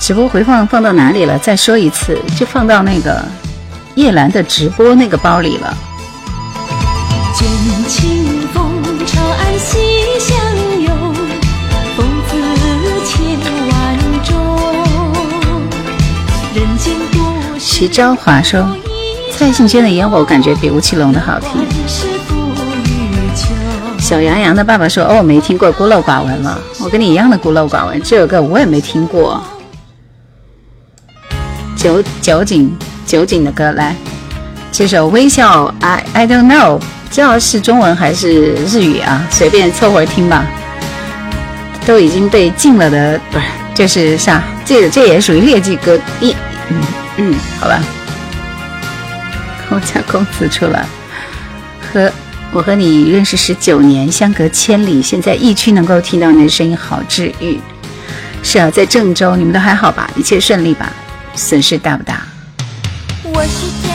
[0.07, 1.37] 直播回放放到哪里了？
[1.37, 3.21] 再说一次，就放到那个
[3.95, 5.77] 叶兰的直播那个包里了。
[7.35, 7.45] 卷
[7.89, 8.71] 清风
[9.05, 9.77] 朝岸西
[10.17, 10.37] 向
[10.81, 10.89] 游，
[11.97, 12.37] 风姿
[13.05, 13.37] 千
[13.67, 14.33] 万种。
[16.55, 17.59] 人间故事。
[17.59, 18.65] 徐昭华说
[19.35, 21.67] ：“蔡幸娟的烟火感觉比吴奇隆的好听。”
[23.99, 26.57] 小杨洋的爸爸说：“哦，没听过，孤陋寡闻了。
[26.79, 29.43] 我跟你一样的孤陋寡闻，这首歌我也没听过。”
[31.87, 33.95] 酒酒井酒井的歌来，
[34.73, 39.25] 这首微笑，I I don't know，知道是中文还是日语啊？
[39.29, 40.45] 随便凑合听吧。
[41.85, 44.43] 都已经被禁了的，不是就是啥？
[44.65, 46.35] 这这也属于劣迹歌一，
[46.67, 46.77] 嗯
[47.15, 47.79] 嗯，好吧。
[49.69, 50.85] 我家公子出来，
[51.93, 52.11] 和
[52.51, 57.57] 我和你认识十九年，相隔千里，现在疫区能够听到你的声音，好治愈。
[58.43, 60.09] 是啊，在郑州，你们都还好吧？
[60.17, 60.91] 一切顺利吧？
[61.37, 62.23] 损失大不大？
[63.23, 63.86] 我是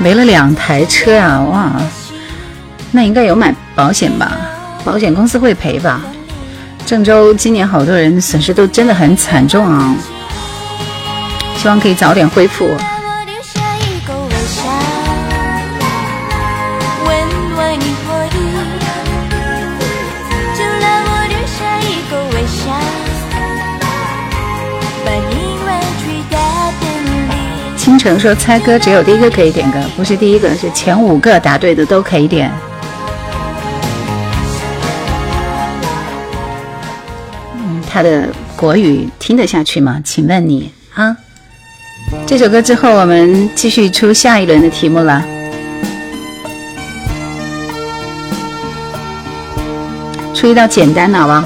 [0.00, 1.40] 没了两台车啊！
[1.40, 1.72] 哇，
[2.92, 4.38] 那应该有买保险吧？
[4.84, 6.00] 保险公司会赔吧？
[6.86, 9.94] 郑州今年好多人损失都真的很惨重啊！
[11.56, 12.76] 希望可以早点恢复。
[27.98, 28.00] 利。
[28.00, 32.48] 倾城说猜歌只有第一个可以点歌，不是第一个，是前五个答对的都可以点。
[37.56, 40.00] 嗯，他的国语听得下去吗？
[40.04, 41.16] 请问你啊？
[42.24, 45.24] 这首歌之后，我们继续出下一轮的题目了。
[50.32, 51.44] 出一道简单的好不好？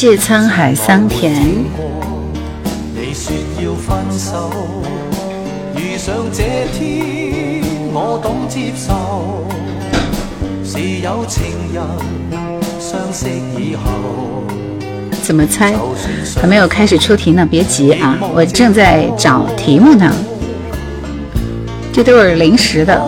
[0.00, 1.30] 谢谢沧海桑田。
[2.94, 4.50] 你说要分手，
[5.76, 6.42] 遇上这
[6.72, 9.46] 天，我懂接受。
[10.64, 11.84] 是有情人
[12.78, 14.42] 相识以后，
[15.22, 15.74] 怎么猜？
[16.40, 20.10] 还没有开始出题呢，别急啊，我正在找题目呢。
[21.92, 22.98] 这都是临时的。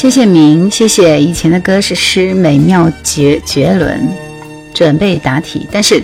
[0.00, 4.08] 谢谢明，谢谢以前的歌是诗美妙绝绝伦，
[4.72, 6.02] 准备答题，但是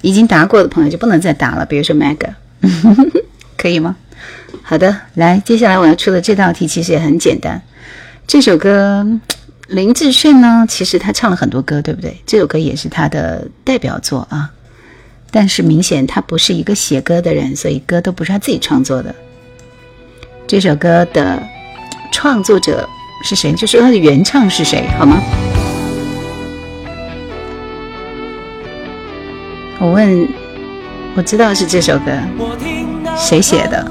[0.00, 2.18] 已经答过的朋友就不能再答了，比如说 Meg，
[3.56, 3.94] 可以吗？
[4.64, 7.62] 好的，来，接下来我要出的这道题其实也很简单。
[8.26, 9.06] 这首歌，
[9.68, 12.20] 林志炫呢，其实他唱了很多歌，对不对？
[12.26, 14.50] 这首歌也是他的代表作啊。
[15.30, 19.14] 但是明显他不是一个写歌的人，所以歌都不是他自己创作的。
[20.48, 21.40] 这首歌的
[22.10, 22.88] 创作者
[23.22, 23.52] 是谁？
[23.52, 25.20] 就说他的原唱是谁，好吗？
[29.78, 30.28] 我问，
[31.14, 32.12] 我知道是这首歌，
[33.16, 33.84] 谁写的？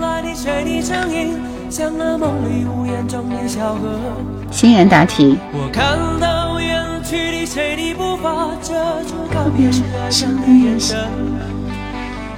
[4.51, 5.38] 欣然答题。
[5.51, 8.73] 我看到远去的谁的步伐，遮
[9.03, 10.97] 住告别时哀伤的眼神。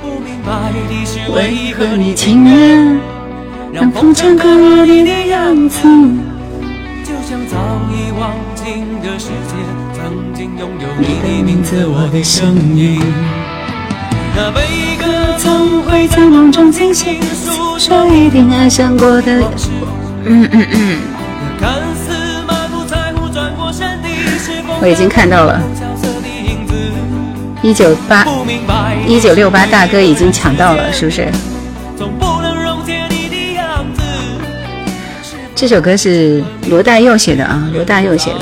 [0.01, 2.99] 不明白的是为何你情愿
[3.71, 6.36] 让风尘刻落你的样子，就
[7.29, 7.57] 像早
[7.91, 9.55] 已忘情的世界，
[9.93, 13.01] 曾经拥有你的名字，我的声音。
[14.33, 14.61] 那悲
[14.97, 19.67] 歌总会在梦中惊醒，诉说一定爱上过的往事，
[20.23, 20.99] 嗯嗯嗯，
[21.59, 22.13] 看似
[22.47, 24.07] 满不在乎转过身的
[24.39, 25.61] 是否我已经看到了。
[25.75, 26.73] 萧瑟的影子。
[27.61, 31.29] 一九八不明白一九六八大哥已经抢到了，是不是？
[31.97, 32.25] 总不
[35.59, 38.41] 这首歌是罗大佑写的啊，罗大佑写的。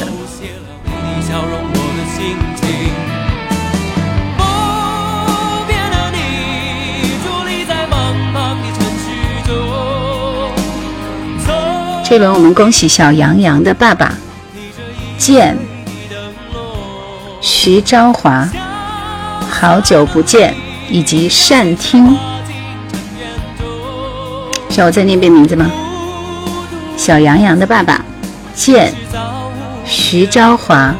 [12.03, 14.13] 这轮我们恭喜小杨洋的爸爸
[15.17, 15.57] 建
[17.39, 18.45] 徐昭华，
[19.49, 20.53] 好久不见，
[20.91, 22.13] 以及善听。
[24.69, 25.71] 需要我再念遍名字吗？
[26.97, 28.03] 小杨洋的爸爸
[28.53, 28.93] 建
[29.85, 30.95] 徐昭华，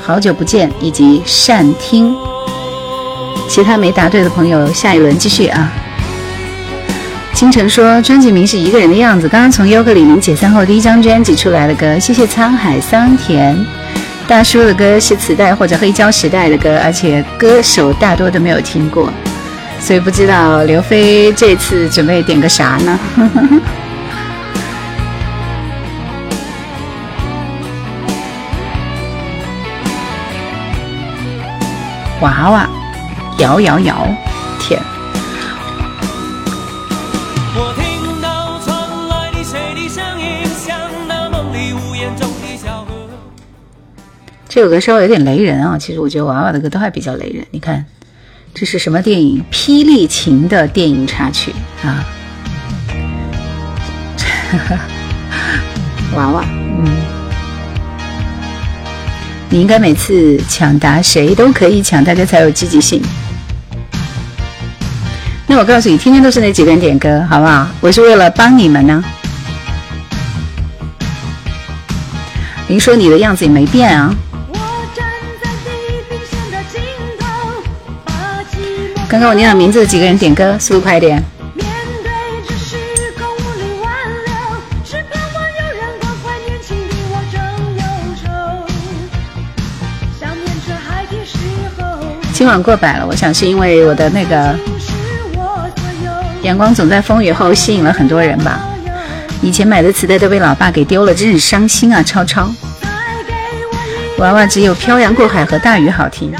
[0.00, 2.14] 好久不见，以及善听。
[3.48, 5.70] 其他没答对的朋友，下一轮继续啊。
[7.34, 11.98] 清晨说，专辑名是一个人的样子，刚刚从优格里明解散后第一张专辑出来的歌。
[11.98, 13.54] 谢谢沧海桑田。
[14.28, 19.12] 大叔的歌是磁带或者黑胶时代的歌，而且歌手大多都没有听过，
[19.80, 22.98] 所以不知道刘飞这次准备点个啥呢？
[23.16, 23.60] 呵呵呵
[32.22, 32.68] 娃娃，
[33.38, 34.08] 摇摇摇，
[34.60, 34.80] 天！
[44.48, 47.44] 这首歌稍微有点雷人啊，其实我觉得娃娃的歌都还比较雷人。
[47.50, 47.84] 你看，
[48.54, 49.44] 这是什么电影？
[49.52, 51.52] 《霹雳情》的电影插曲
[51.82, 52.06] 啊。
[56.14, 56.44] 娃娃，
[59.52, 63.02] 你应该每次抢答谁都可以抢，大家才有积极性。
[65.46, 67.68] 那我告诉你，天天都是那几个人点歌，好不好？
[67.82, 69.04] 我是为了帮你们呢。
[72.66, 74.14] 您说你的样子也没变啊。
[79.06, 81.22] 刚刚我念了名字的几个人点歌，速度快一点。
[92.42, 94.52] 今晚过百了，我想是因为我的那个
[96.42, 98.58] 阳光总在风雨后吸引了很多人吧。
[99.40, 102.02] 以前买的磁带都被老爸给丢了，真是伤心啊！
[102.02, 102.52] 超超，
[104.18, 106.34] 娃娃只有漂洋过海和大雨好听。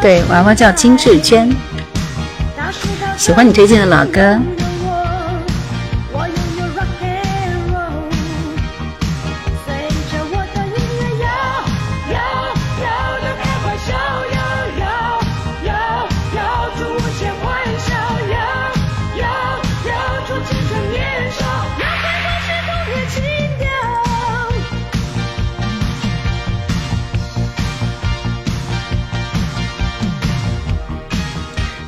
[0.00, 1.54] 对，娃娃叫金志娟，
[3.16, 4.38] 喜欢你推荐的老歌。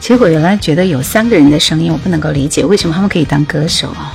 [0.09, 4.15] 其实我原来觉得有三个人的声音，我不能够理解为什么他们可以当歌手啊？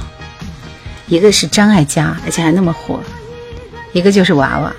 [1.06, 2.96] 一个是张艾嘉，而且还那么火；
[3.91, 4.74] 一个就是娃娃，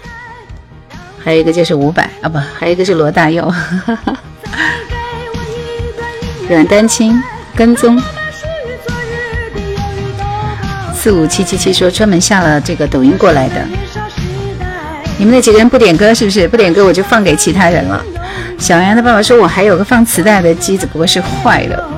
[1.22, 3.48] 还有一个就是伍佰啊，不，还有一个是罗大佑。
[6.48, 7.22] 阮丹青
[7.54, 7.96] 跟踪
[10.92, 13.64] 四五七七七说专门下了这个抖音过来的。
[15.16, 16.48] 你们那几个人不点歌是不是？
[16.48, 18.04] 不点歌我就放给其他人了。
[18.58, 21.88] 小杨的爸爸说：“我还有个放磁带的机子，不过是坏了。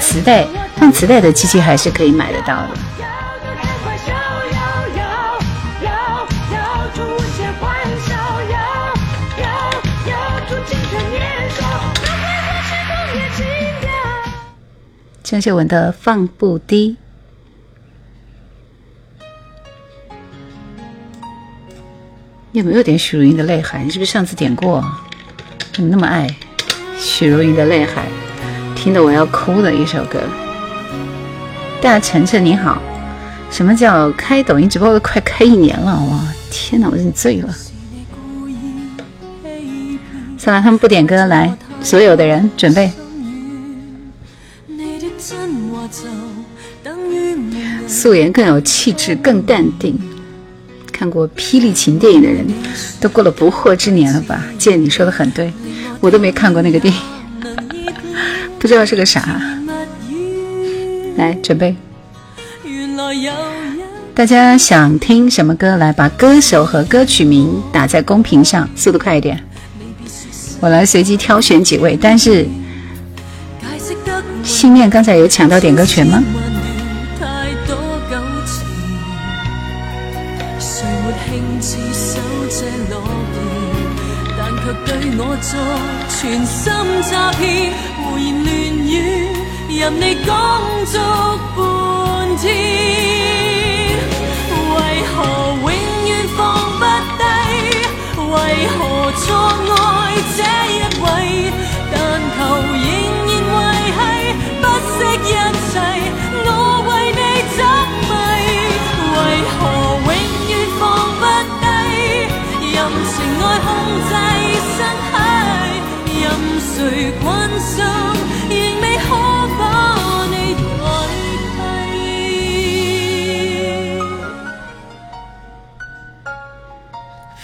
[0.00, 2.68] 磁带放磁带的机器还是可以买得到的。”
[15.22, 16.96] 郑秀文的《放不低》。
[22.54, 23.82] 你有没有点许茹芸的泪海？
[23.82, 24.80] 你是不是上次点过？
[25.72, 26.24] 怎么那么爱
[26.96, 28.06] 许茹芸的泪海？
[28.76, 30.20] 听得我要哭的一首歌。
[31.82, 32.80] 大晨晨你好，
[33.50, 36.00] 什么叫开抖音直播都快开一年了？
[36.08, 37.52] 哇，天哪，我真醉了。
[40.38, 41.52] 算了，他们不点歌，来，
[41.82, 42.88] 所有的人准备。
[47.88, 49.98] 素颜更有气质，更淡定。
[51.04, 52.42] 看过《霹雳情》电影的人
[52.98, 54.42] 都过了不惑之年了吧？
[54.56, 55.52] 见你说的很对，
[56.00, 57.00] 我都没看过那个电影，
[58.58, 59.38] 不知道是个啥。
[61.16, 61.76] 来，准备。
[64.14, 65.76] 大家想听什么歌？
[65.76, 69.38] 来，把歌手和歌曲名打在公屏上，速度快一点。
[70.58, 72.48] 我来随机挑选几位，但是
[74.42, 76.24] 心念刚才有抢到点歌权吗？
[84.86, 85.52] 对我作
[86.08, 86.62] 全心
[87.10, 87.42] 诈骗，
[87.96, 88.48] 胡言乱
[88.86, 88.92] 语，
[89.68, 90.30] 任你讲
[90.86, 90.94] 足
[91.56, 91.58] 半
[92.36, 92.42] 天。
[94.74, 94.76] 为
[95.10, 95.14] 何
[95.60, 95.66] 永
[96.06, 96.38] 远放
[96.78, 96.82] 不
[97.18, 97.22] 低？
[98.18, 98.34] 为
[98.74, 98.78] 何
[99.22, 99.24] 错
[99.72, 99.76] 爱
[100.36, 100.38] 这
[100.70, 101.06] 一位？
[101.90, 101.94] 但
[102.34, 102.38] 求
[102.82, 102.86] 仍
[103.28, 103.56] 然维
[103.96, 104.00] 系，
[104.60, 105.32] 不惜一
[105.70, 105.74] 切，
[106.44, 106.48] 我
[106.88, 107.20] 为你
[107.54, 107.56] 执
[108.08, 108.12] 迷。
[109.14, 109.18] 为
[109.50, 109.56] 何
[110.04, 110.08] 永
[110.50, 110.82] 远放
[111.20, 111.22] 不
[111.62, 111.64] 低？
[112.74, 112.76] 任
[113.10, 113.44] 情爱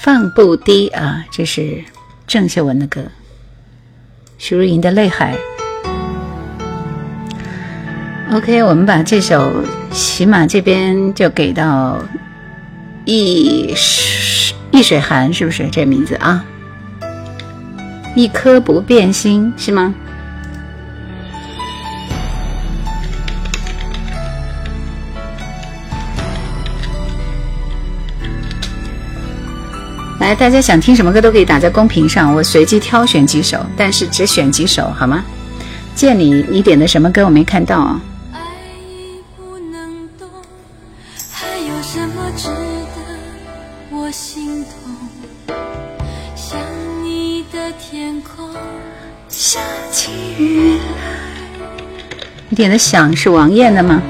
[0.03, 1.25] 放不低啊！
[1.31, 1.85] 这是
[2.27, 3.03] 郑秀文的歌，
[4.39, 5.37] 徐茹芸的《泪海》。
[8.35, 11.99] OK，我们把这首起码这边就给到
[13.05, 13.75] 易
[14.71, 16.45] 易水寒，是不是这名字啊？
[18.15, 19.95] 一颗不变心是吗？
[30.19, 35.25] 来，大家想听什么歌都可以打在公屏上，我随机挑选几首，但是只选几首好吗？
[35.95, 38.01] 见你，你点的什么歌我没看到啊？
[52.49, 54.03] 你点的响是王艳的吗？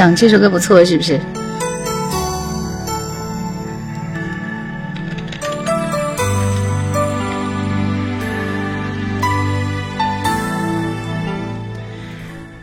[0.00, 1.20] 想这首歌不错，是不是？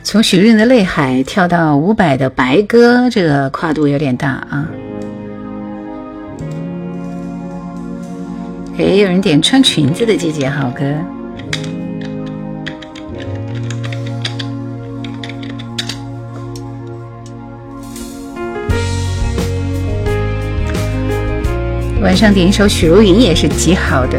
[0.02, 4.68] 从许润的《泪海》跳到伍佰的《白鸽》，这个跨度有点大啊。
[8.80, 10.84] 哎，有人点《穿裙子的季节》好歌。
[22.18, 24.18] 上点一首许茹芸也是极好的，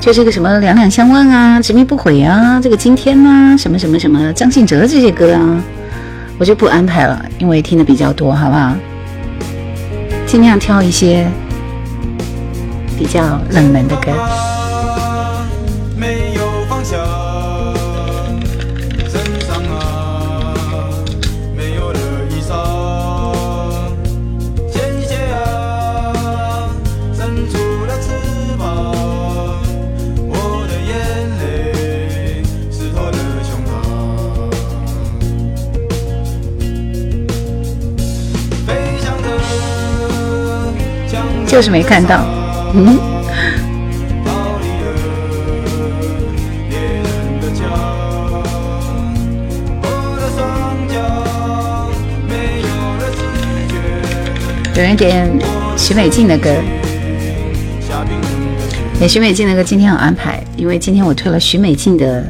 [0.00, 5.60] 就这个什么两两相望啊，执迷不悔啊，这个今天呢、什么什么什么张信哲这些歌啊，
[6.38, 8.76] 我就不安排了，因为听的比较多，好不好？
[10.24, 11.26] 尽量挑一些
[12.96, 14.12] 比较冷门的歌。
[15.96, 16.96] 没有方向，
[41.50, 42.24] 就是没看到，
[42.74, 42.96] 嗯，
[54.76, 55.28] 有，人点
[55.76, 56.50] 许美静的歌，
[57.80, 62.24] 下冰冷的雪，点许美静的歌今天有安排，因为今天我推了许美静的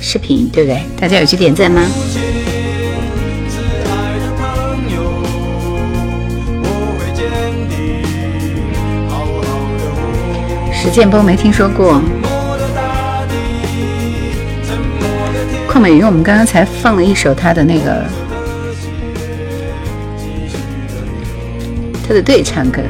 [0.00, 0.80] 视频，对不对？
[0.98, 1.82] 大家有去点赞吗？
[10.82, 12.02] 石建波没听说过，
[15.68, 18.02] 邝美云，我们刚刚才放了一首她的那个
[22.04, 22.82] 她的对唱歌，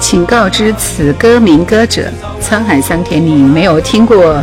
[0.00, 2.10] 请告知此歌名歌者。
[2.40, 4.42] 沧海桑田，你没有听过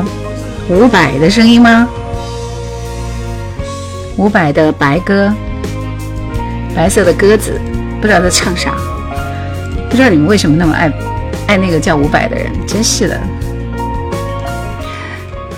[0.69, 1.87] 伍佰的声音吗？
[4.17, 5.25] 伍佰的《白鸽》，
[6.75, 7.59] 白色的鸽子，
[7.99, 8.75] 不知道在唱啥，
[9.89, 10.91] 不知道你们为什么那么爱
[11.47, 13.19] 爱那个叫伍佰的人，真是的。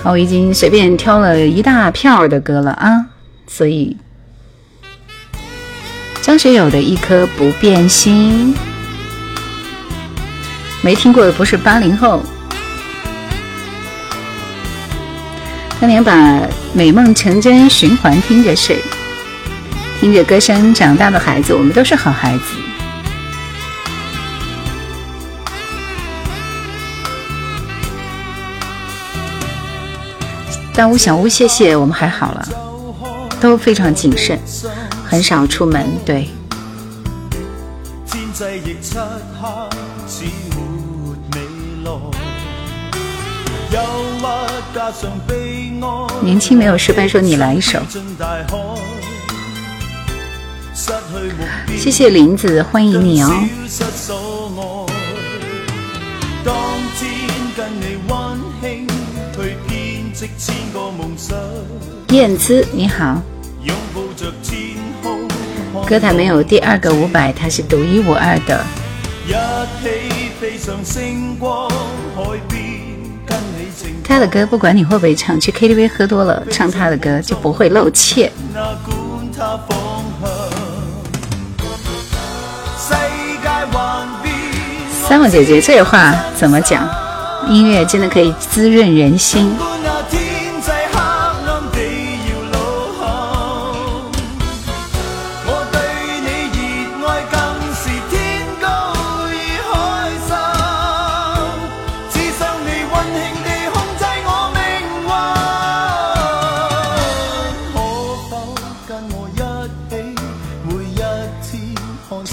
[0.02, 3.06] 好，我已经随便挑了一大票的歌了啊，
[3.48, 3.98] 所以
[6.22, 8.54] 张学友的一颗不变心，
[10.82, 12.22] 没听过的不是八零后。
[15.82, 16.14] 当年把
[16.74, 18.78] 《美梦成真》循环听着睡，
[20.00, 22.69] 听着歌声长大的孩子，我们都是好孩子。
[30.80, 32.48] 大屋小屋，谢谢，我们还好了，
[33.42, 34.40] 都非常谨慎，
[35.04, 35.86] 很少出门。
[36.06, 36.30] 对，
[46.22, 47.78] 年輕沒有失敗，說你來一首。
[47.90, 48.46] 進大海，
[50.74, 50.94] 失去
[51.38, 53.30] 目標，謝謝林子，歡迎你哦。
[62.10, 63.22] 燕姿，你好。
[65.88, 68.62] 歌坛没有第二个伍佰，他是独一无二的。
[74.04, 78.30] 他的歌不管你会不会唱，去 KTV 喝多了唱他的歌就不会露怯。
[85.08, 86.90] 三木姐姐这话怎么讲？
[87.48, 89.56] 音乐真的可以滋润人心。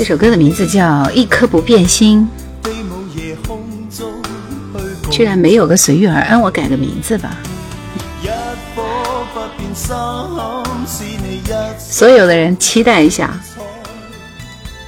[0.07, 2.29] 首歌的名字叫《一颗不变心》。
[5.11, 7.37] 居然没有个随遇而安，我改个名字吧。
[11.77, 13.37] 所有的人期待一下，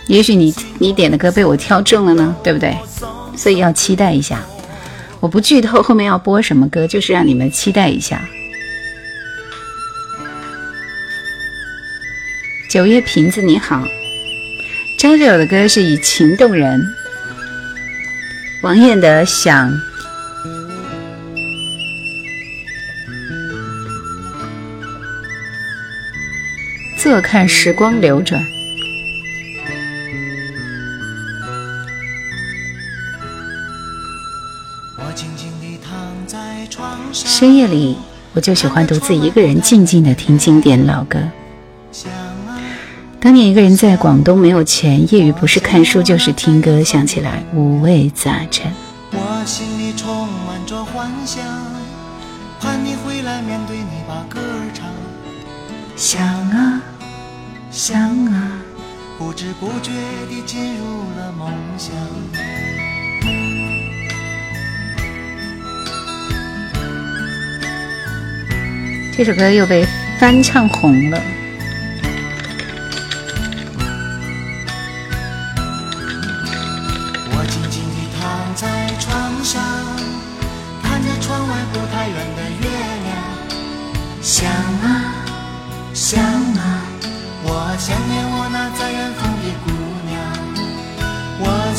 [0.07, 2.79] 也许你你点的歌被我挑中了呢，对不对？
[3.37, 4.41] 所以要期待一下。
[5.19, 8.23] 我不剧透后面要播什么歌，就是让你们期待一下。
[12.71, 13.83] 九月瓶子你好，
[14.99, 16.85] 张学友的歌是以情动人，
[18.63, 19.73] 王艳的想。
[26.99, 28.45] 坐看时光流转，
[34.97, 35.97] 我静静地躺
[36.27, 37.97] 在床上，深夜里
[38.33, 41.21] 我就喜欢独自一个人静静的听经典老歌。
[43.21, 48.71] 当年一个人在广东没有钱，业余不是看书就是听歌，想起来五味杂陈。
[49.11, 51.45] 我心里充满着幻想，
[52.61, 54.87] 盼你回来面对你把歌儿唱，
[55.97, 56.81] 想啊
[57.73, 58.53] 想啊，
[59.19, 59.91] 不知不觉
[60.31, 60.85] 地进入
[61.17, 61.93] 了梦乡。
[69.17, 69.85] 这首歌又被
[70.21, 71.21] 翻唱红了。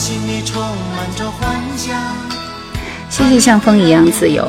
[0.09, 1.95] 心里充满着幻想，
[3.11, 4.43] 谢谢像风一样自由。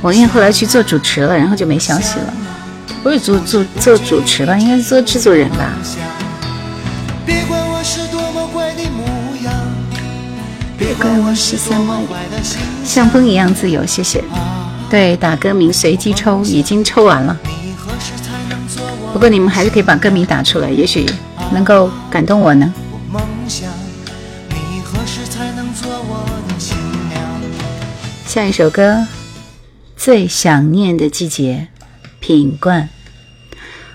[0.00, 2.34] 王艳后来去做主持了，然后就没消息了。
[3.04, 5.70] 不是做做做主持吧，应该是做制作人吧。
[7.24, 9.06] 别管我是多么怪的模
[9.44, 9.54] 样，
[10.76, 14.24] 别管我是三多么万坏的心像风一样自由，谢谢。
[14.90, 17.38] 对，打歌名随机抽，已经抽完了。
[19.12, 21.08] 不过你们还是可以把歌名打出来，也许
[21.52, 22.74] 能够感动我呢。
[23.52, 23.70] 想？
[24.48, 26.74] 你何时才能做我的新
[27.10, 27.20] 娘？
[28.24, 28.94] 下一首歌，
[29.94, 31.68] 《最想念的季节》，
[32.18, 32.88] 品冠。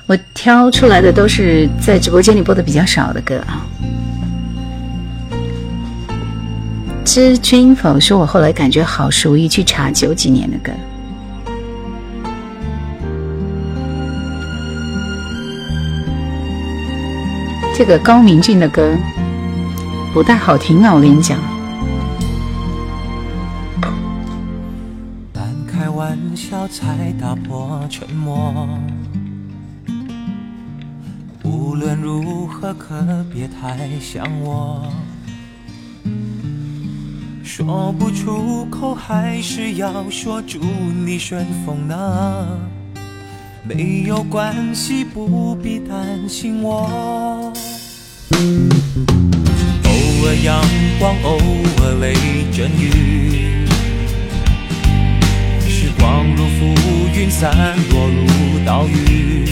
[0.05, 3.66] 我挑出来的都是在直播间里播的比较少的歌啊。
[7.03, 7.99] 知君否？
[7.99, 10.72] 说我后来感觉好熟，一去查九几年的歌。
[17.76, 18.95] 这个高明俊的歌
[20.14, 21.38] 不大好听啊，我跟你讲。
[25.32, 28.68] 半开玩笑才打破沉默。
[31.43, 34.91] 无论如何，可别太想我。
[37.43, 40.60] 说不出口，还是要说祝
[41.05, 42.47] 你顺风呢。
[43.64, 47.53] 没有关系，不必担心我。
[50.43, 50.61] 阳
[50.99, 51.38] 光，偶
[51.81, 52.13] 尔雷
[52.51, 53.65] 阵雨。
[55.67, 56.75] 时光如浮
[57.13, 59.45] 云，散落如岛屿。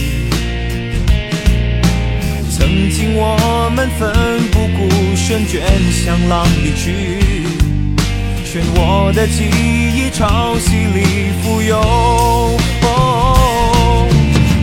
[2.49, 4.11] 曾经我们奋
[4.51, 5.61] 不顾身，卷
[5.91, 7.43] 向浪里去，
[8.45, 12.57] 漩涡的记忆潮汐里浮游。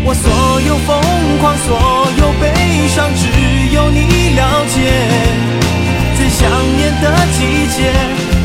[0.04, 1.00] 我所有疯
[1.40, 3.28] 狂，所有悲伤，只
[3.74, 5.61] 有你了解。
[6.43, 7.07] 想念的
[7.38, 7.38] 季
[7.68, 7.78] 节，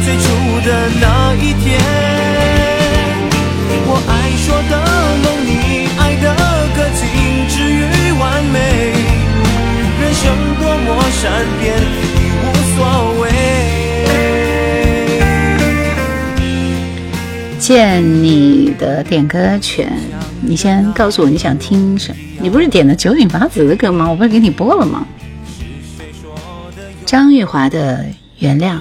[0.06, 0.26] 最初
[0.64, 0.70] 的
[1.02, 1.66] 那一天。
[3.90, 4.74] 我爱说的
[5.24, 5.50] 梦，你
[5.98, 6.26] 爱的
[6.76, 7.02] 歌，仅
[7.50, 7.82] 止于
[8.20, 8.24] 完
[8.54, 8.56] 美。
[10.00, 10.22] 人生
[10.62, 11.24] 多么善
[11.60, 12.46] 变，已无
[12.76, 12.78] 所
[13.20, 13.26] 谓。
[17.58, 19.92] 见你的点歌权，
[20.40, 22.18] 你先告诉我你想听什么？
[22.42, 24.08] 你不是点的九影法子的歌吗？
[24.08, 25.04] 我不是给你播了吗？
[27.08, 28.00] 张玉华的
[28.40, 28.76] 《原谅》。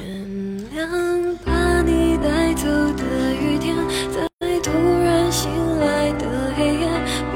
[0.75, 2.67] 原谅把你带走
[2.97, 3.05] 的
[3.41, 3.77] 雨天，
[4.11, 4.27] 在
[4.65, 4.73] 突
[5.05, 5.49] 然醒
[5.79, 6.89] 来的黑夜，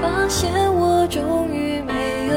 [0.03, 2.35] 发现我终于没有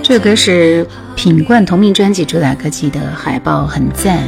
[0.00, 0.86] 这歌是
[1.16, 4.22] 品冠同名专辑主打歌，记得海报很赞。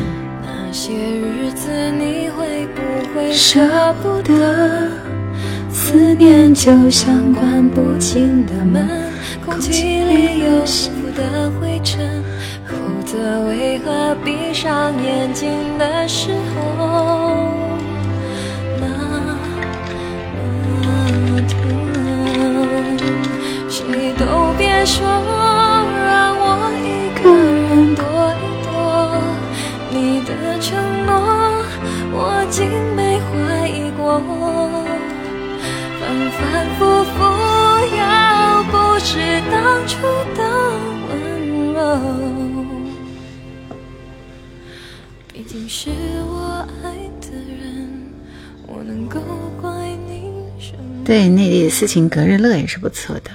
[3.57, 3.65] 舍
[4.03, 4.87] 不得
[5.71, 8.87] 思念就像关不紧的门
[9.47, 9.73] 空气
[10.05, 12.23] 里有幸福的灰尘？
[12.67, 12.75] 否
[13.07, 15.49] 则为何闭上眼睛
[15.79, 17.49] 的时候
[18.79, 18.87] 那
[21.25, 21.57] 么疼
[23.71, 25.01] 谁都别说
[26.05, 26.45] 让我
[26.85, 28.05] 一个人躲
[28.37, 28.69] 一躲
[29.91, 30.31] 你的
[30.61, 30.77] 承
[31.07, 31.15] 诺
[32.19, 34.19] 我竟没怀疑过，
[36.01, 37.15] 反反复复，
[37.95, 39.21] 要不是
[39.53, 39.55] 当
[39.87, 40.01] 初
[40.35, 40.41] 的
[41.11, 41.13] 温
[41.75, 41.79] 柔，
[45.31, 45.91] 毕竟是
[46.27, 46.85] 我爱
[47.21, 48.09] 的人，
[48.67, 49.21] 我能够
[49.61, 49.71] 怪
[50.09, 51.05] 你什么？
[51.05, 53.31] 对，内地的斯琴格日乐也是不错的。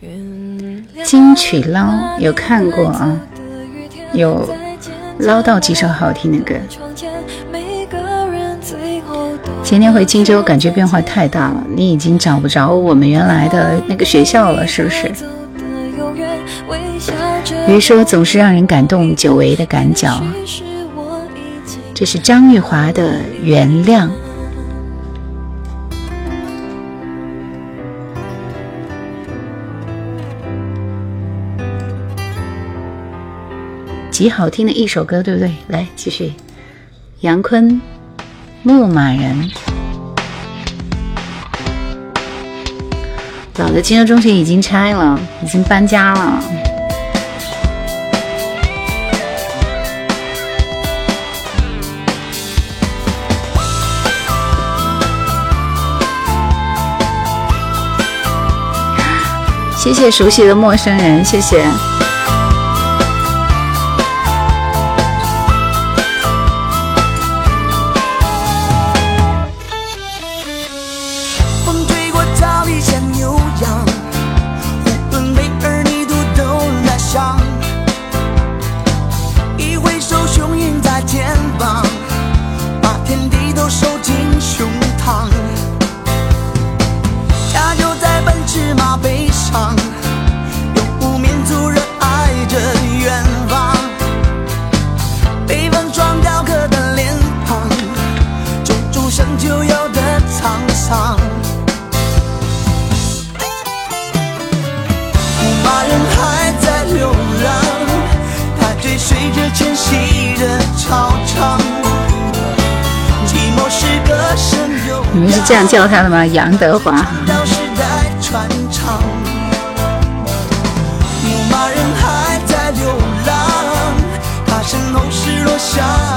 [0.00, 3.20] 原谅金曲捞有看过啊，
[4.14, 4.48] 有
[5.18, 6.54] 捞到几首好听的歌。
[9.64, 15.08] 前天回荆州，感觉变化太大了，你已经找不着我们原来的那个学校了，是不是？
[15.10, 15.24] 走
[15.56, 16.38] 的永远
[16.68, 17.12] 微笑
[17.42, 20.22] 着比如说，总是让人感动，久违的感脚，
[21.94, 24.06] 这是张玉华的《原谅》。
[34.10, 35.50] 极好听的一首歌，对不对？
[35.68, 36.34] 来继续，
[37.22, 37.68] 杨坤，
[38.66, 39.50] 《牧马人》。
[43.58, 46.42] 老的金州中学已经拆了，已经搬家了。
[59.76, 61.62] 谢谢熟悉的陌生人，谢谢。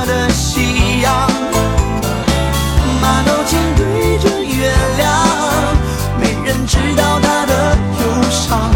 [0.06, 1.14] 的夕阳。
[3.02, 5.12] 马头琴对着月亮，
[6.20, 8.72] 没人知道他的忧伤。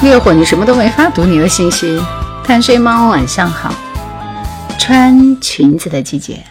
[0.00, 2.02] 烈火，你什么都没发，读你的信息。
[2.44, 3.72] 贪睡猫，晚上好。
[4.84, 6.42] 穿裙子的季节，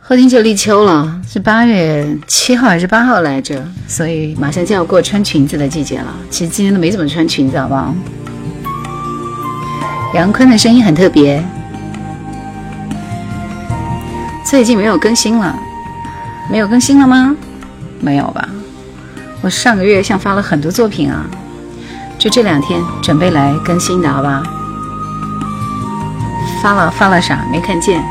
[0.00, 3.64] 后天就立秋了，是八月七号还是八号来着？
[3.86, 6.12] 所以马上就要过穿裙子的季节了。
[6.28, 7.94] 其实今天都没怎么穿裙子，好不好？
[10.12, 11.40] 杨坤的声音很特别，
[14.44, 15.56] 最近没有更新了，
[16.50, 17.36] 没有更新了吗？
[18.00, 18.48] 没有吧？
[19.40, 21.24] 我上个月像发了很多作品啊，
[22.18, 24.42] 就这两天准备来更新的，好吧？
[26.62, 27.46] 发了发了啥？
[27.50, 28.02] 没看见。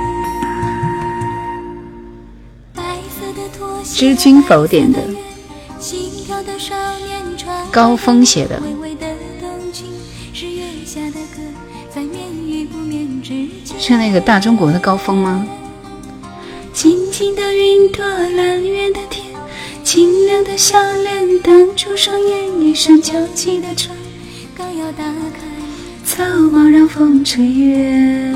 [3.84, 5.00] 知君否点的，
[7.72, 8.62] 高峰写的。
[13.80, 15.46] 是，那个大中国的高峰吗？
[16.74, 19.26] 静静的云朵，蓝远的天，
[19.84, 23.97] 清凉的笑脸，挡住双眼，一扇旧气的窗，刚要打开，
[26.58, 28.34] 草帽让风吹远。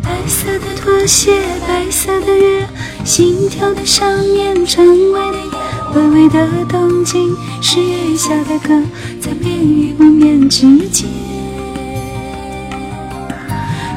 [0.00, 1.32] 白色的拖鞋，
[1.66, 2.64] 白色的月，
[3.04, 5.50] 心跳的少年，窗外的夜，
[5.96, 8.80] 微微的动静，是月下的歌，
[9.20, 11.08] 在眠与不眠之间。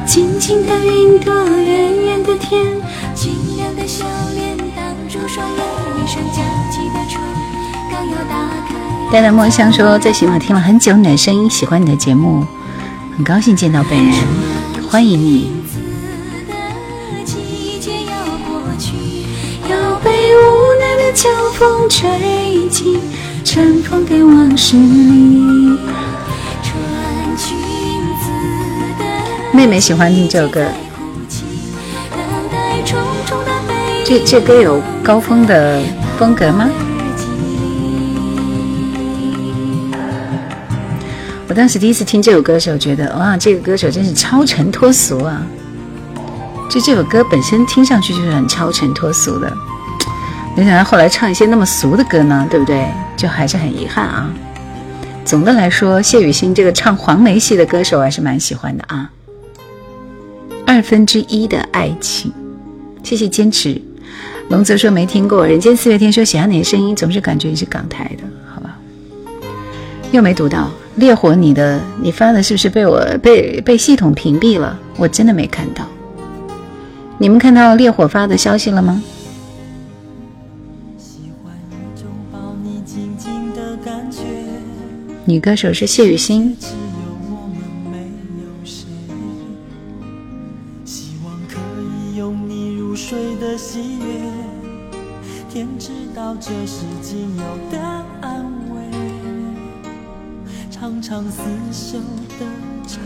[0.04, 2.60] 静静的云朵，远远的天，
[3.14, 4.04] 清凉的笑
[4.34, 5.64] 脸挡住双眼，
[5.94, 7.22] 一扇焦急的窗，
[7.92, 8.77] 刚要打开。
[9.10, 12.44] 淡淡墨香说，最喜欢听了很久你的声音，喜欢你的节目，
[13.16, 14.14] 很高兴见到本人，
[14.86, 15.50] 欢迎你。
[29.52, 30.66] 妹妹喜欢听这首歌，
[34.04, 35.82] 这这歌有高峰的
[36.18, 36.68] 风格吗？
[41.58, 45.44] 当时第一次听这首歌的时候，觉得哇，这个歌手真是超尘脱俗啊！
[46.70, 49.52] 就这首歌本身听上去就是很超尘脱俗的，
[50.56, 52.86] 没想到后来唱一些那么俗的歌呢，对不对？
[53.16, 54.32] 就还是很遗憾啊。
[55.24, 59.10] 总的来说，谢雨欣这个唱黄梅戏的歌手还是蛮喜欢的啊。
[60.64, 62.32] 二分之一的爱情，
[63.02, 63.82] 谢谢坚持。
[64.48, 68.22] 龙泽说没听过，人间四月天说喜欢你的声音，总是感觉你是港台的，
[68.54, 68.78] 好吧？
[70.12, 74.78] 又没读到烈火，你的你发的是不是被我被被系统屏蔽了？
[74.96, 75.84] 我真的没看到。
[77.18, 79.02] 你们看到烈火发的消息了吗？
[85.24, 86.56] 女歌手是谢雨欣，
[92.94, 93.16] 谁。
[93.40, 94.06] 的喜悦，
[95.48, 98.04] 天知道这是仅有的，
[101.00, 101.98] 常常厮守
[102.40, 102.46] 的
[102.88, 103.00] 缠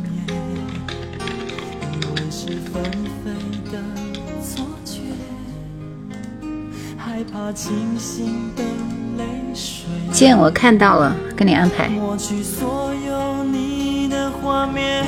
[0.00, 0.24] 绵，
[1.92, 2.80] 以为是纷
[3.24, 3.32] 飞
[3.68, 3.78] 的
[4.40, 5.00] 错觉，
[6.96, 8.62] 害怕清醒的
[9.18, 9.24] 泪
[9.54, 9.86] 水。
[10.12, 11.88] 见我看到了，跟你安排。
[11.88, 15.04] 抹去所有你的画面。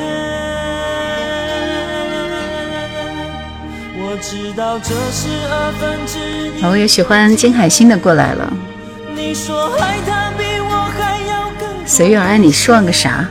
[3.97, 6.64] 我知道这是二分之一。
[6.64, 8.53] 我也喜欢金海心的过来了。
[9.14, 9.70] 你说
[11.87, 13.28] 随遇而安，你说个啥？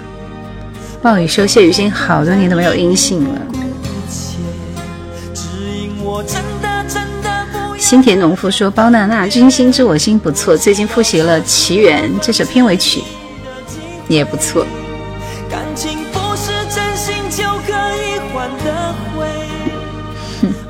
[1.01, 3.41] 暴雨说谢雨欣好多年都没有音信了。
[3.51, 4.37] 一切，
[5.33, 5.47] 指
[5.81, 7.77] 引我真的真的不要。
[7.77, 13.01] 新田农夫说包娜娜《君心知我心》不错，最近复习了《奇缘》这首片尾曲，
[14.07, 14.65] 也不错。
[15.49, 19.27] 感情不是真心就可以换得回。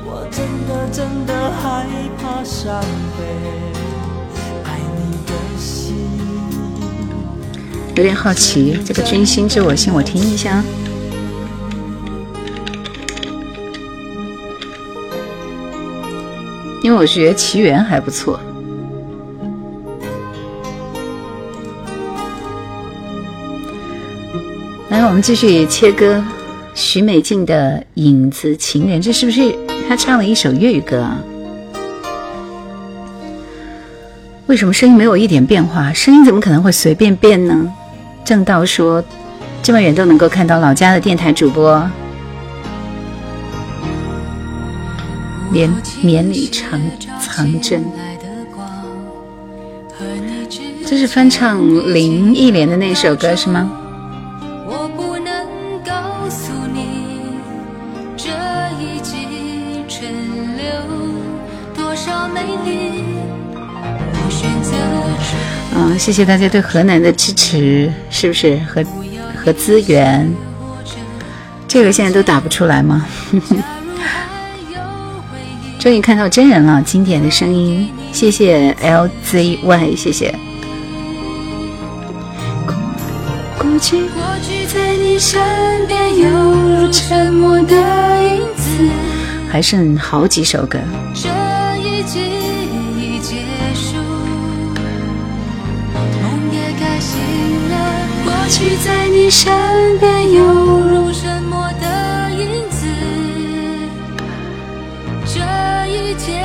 [0.04, 1.32] 我真的真的
[1.62, 1.86] 害
[2.20, 2.80] 怕伤
[3.16, 3.24] 悲，
[7.96, 10.64] 有点好奇，这个《君心知我心》，我听一下。
[16.82, 18.40] 因为我觉得《奇缘》还不错。
[24.90, 26.22] 来，我们继续切歌。
[26.74, 29.54] 许美静的《影子情人》，这是不是
[29.88, 31.18] 她唱了一首粤语歌啊？
[34.46, 35.92] 为什么声音没有一点变化？
[35.92, 37.72] 声音怎么可能会随便变呢？
[38.24, 39.04] 正道说，
[39.62, 41.88] 这么远都能够看到老家的电台主播，
[45.50, 45.70] 绵
[46.00, 46.80] 绵里藏
[47.20, 47.84] 藏针。
[50.86, 51.60] 这是翻唱
[51.92, 53.70] 林忆莲的那首歌是吗？
[66.04, 68.60] 谢谢大家对河南的支持，是不是？
[68.68, 68.84] 和
[69.42, 70.30] 和资源，
[71.66, 73.06] 这个现在都打不出来吗？
[75.80, 80.38] 终于看到真人了，经典的声音，谢谢 LZY，谢谢。
[83.58, 85.40] 过去过去在你身
[85.86, 88.86] 边，犹如沉默的影子。
[89.50, 90.78] 还剩好几首歌，
[91.14, 91.30] 这
[91.78, 92.20] 一季
[98.44, 99.50] 过去在你身
[99.98, 102.86] 边，犹如沉默的影子。
[105.24, 105.40] 这
[105.88, 106.44] 一切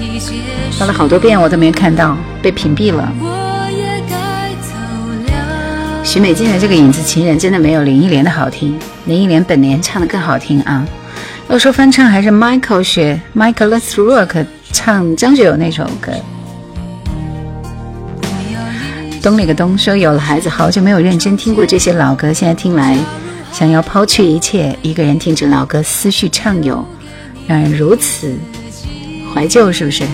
[0.00, 0.36] 已结
[0.70, 3.12] 束发，了好多遍我都没看到，被屏蔽了。
[3.20, 4.72] 我也该走
[5.30, 6.02] 了。
[6.02, 10.88] 许美静的这个《影子情人》真的没有林忆莲的好听，林忆莲本年唱的更好听啊。
[11.50, 16.10] 要说翻唱，还是 Michael 学 Michael Let's Rock 唱张学友那首歌。
[19.20, 22.96] 东里个东说有了孩子，好久没有认真听过这些老歌，现在听来，
[23.52, 26.86] 想要抛去一切，一个人听着老歌，思绪畅游，
[27.46, 28.34] 让人如此
[29.34, 30.04] 怀旧，是不是？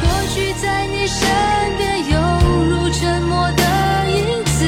[0.00, 1.28] 过去在你身
[1.76, 2.18] 边，犹
[2.68, 3.62] 如沉默的
[4.10, 4.64] 影子。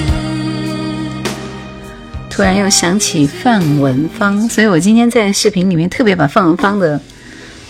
[2.28, 7.00] 突然又想起范文芳，所以我今天在视频里面特别把范文芳的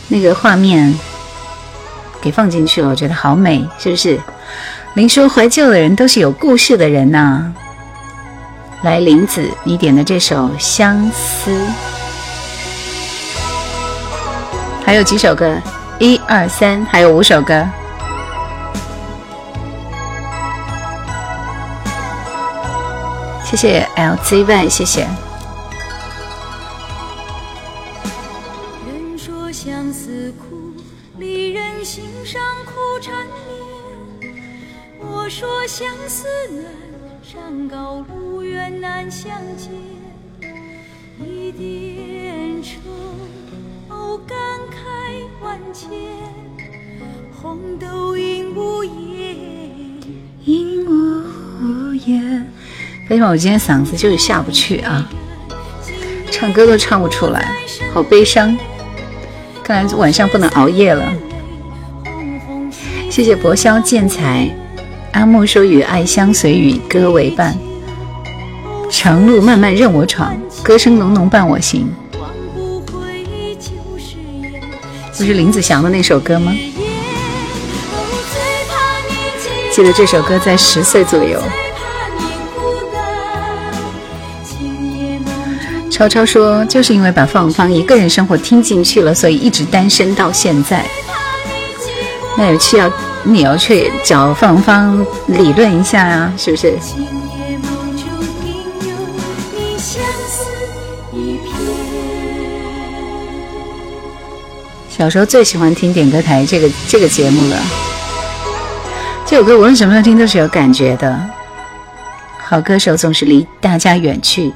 [0.09, 0.95] 那个画面
[2.23, 4.21] 给放进去了，我觉得好美，是不是？
[4.95, 7.53] 林说怀旧的人都是有故事的人呐、
[8.83, 11.51] 来，林子，你点的这首《相思》，
[14.85, 15.57] 还有几首歌？
[15.99, 17.65] 一二三，还有五首歌。
[23.45, 25.30] 谢谢 LZY，谢谢。
[31.83, 33.15] 心上苦缠
[34.21, 34.35] 绵。
[34.99, 36.65] 我说相思难，
[37.23, 39.71] 山高路远难相见。
[41.19, 42.79] 一点愁，
[43.89, 44.37] 哦，感
[44.71, 45.91] 慨万千，
[47.41, 49.37] 红豆应无言。
[50.45, 52.47] 因无言。
[53.09, 55.09] 为什么我今天嗓子就是下不去啊？
[56.31, 57.55] 唱歌都唱不出来，
[57.93, 58.57] 好悲伤。
[59.65, 61.13] 看来晚上不能熬夜了。
[63.11, 64.49] 谢谢薄萧见才，
[65.13, 67.59] 阿木说与爱相随，与歌为伴。
[68.89, 70.33] 长路漫漫任我闯，
[70.63, 71.93] 歌声浓浓伴我行。
[75.13, 75.25] 不。
[75.25, 76.55] 是林子祥的那首歌吗？
[79.73, 81.43] 记得这首歌在十岁左右。
[85.91, 90.87] 超超说，就是因为把放放一个人生活听进去了，所以一直单身到现在。
[92.41, 92.91] 那有需要
[93.23, 96.75] 你要去找芳芳理论一下呀、是不是？
[104.89, 107.57] 小时候最喜欢听点歌台这个这个节目了。
[109.27, 111.21] 这首歌无论什么时候听都是有感觉的。
[112.39, 114.51] 好歌手总是离大家远去，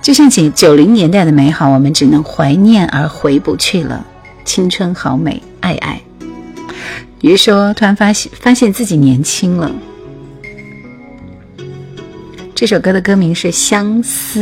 [0.00, 4.02] 就像九九零年代的美好，我们只能怀念而回不去了。
[4.42, 6.00] 青春好美，爱爱。
[7.22, 9.70] 于是说，突然发现发现自己年轻了。
[12.54, 14.40] 这首歌的歌名是《相思》。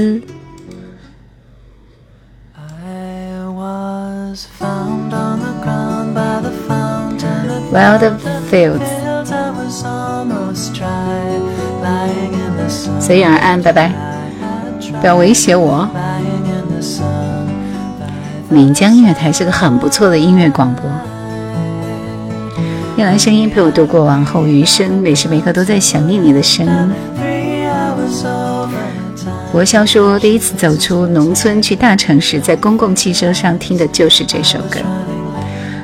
[7.73, 8.13] Wild
[8.51, 8.87] fields，
[13.01, 13.93] 随遇而安，拜拜。
[15.01, 15.89] 不要威胁我。
[18.51, 20.85] 岷江音乐台是个很不错的音乐广播。
[22.97, 26.73] 用来声音陪我度过往后余生，每时每刻都在想念你的声音。
[29.51, 34.79] 国肖说，第一次走出农村去大城市，在公共汽车上听的就是这首歌。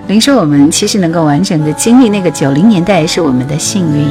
[0.07, 4.07] 林说，我们其实能够完整的经历那个九零年代，是我们的幸运。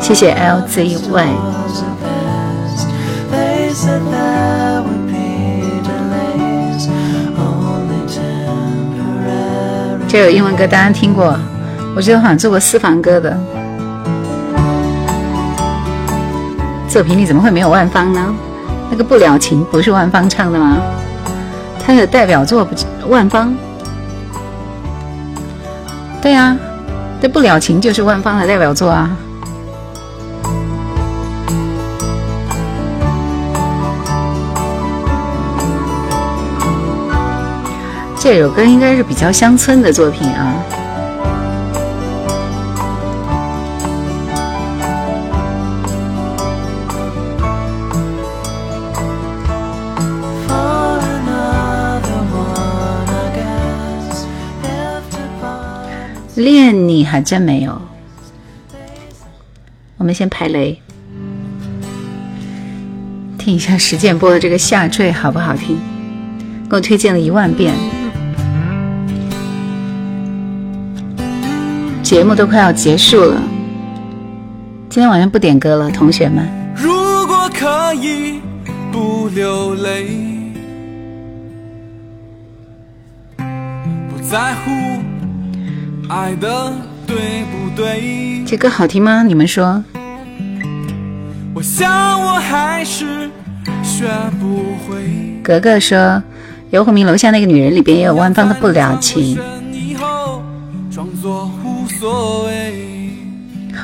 [0.00, 1.61] 谢谢 LZY。
[10.12, 11.34] 这首英文歌大家听过，
[11.96, 13.34] 我记得好像做过私房歌的。
[16.86, 18.34] 作品里怎么会没有万芳呢？
[18.90, 20.76] 那个不了情不是万芳唱的吗？
[21.82, 23.54] 他的代表作不是万芳？
[26.20, 26.58] 对啊，
[27.22, 29.10] 这不了情就是万芳的代表作啊。
[38.22, 40.54] 这首歌应该是比较乡村的作品啊。
[56.36, 57.82] 恋你还真没有。
[59.96, 60.80] 我们先排雷，
[63.36, 65.76] 听一下石建播的这个下坠好不好听？
[66.70, 67.74] 给我推荐了一万遍，
[72.12, 73.40] 节目都快要结束了，
[74.90, 76.46] 今天晚上不点歌了，同学们。
[76.76, 76.92] 如
[77.26, 78.38] 果可以
[78.92, 80.08] 不流泪，
[83.38, 84.70] 不在乎
[86.10, 86.74] 爱的
[87.06, 89.22] 对不对，这歌好听吗？
[89.22, 89.82] 你们说？
[91.54, 93.30] 我想我还是
[93.82, 94.06] 学
[94.38, 95.40] 不会。
[95.42, 96.22] 格格说，
[96.68, 99.38] 游鸿明楼下那个女人里边也有万芳的不了情，
[102.02, 103.14] 所谓，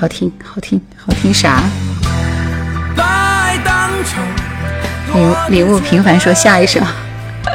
[0.01, 1.63] 好听，好听，好听啥？
[2.97, 4.21] 把爱当成
[5.49, 6.81] 礼礼物平凡说下一首，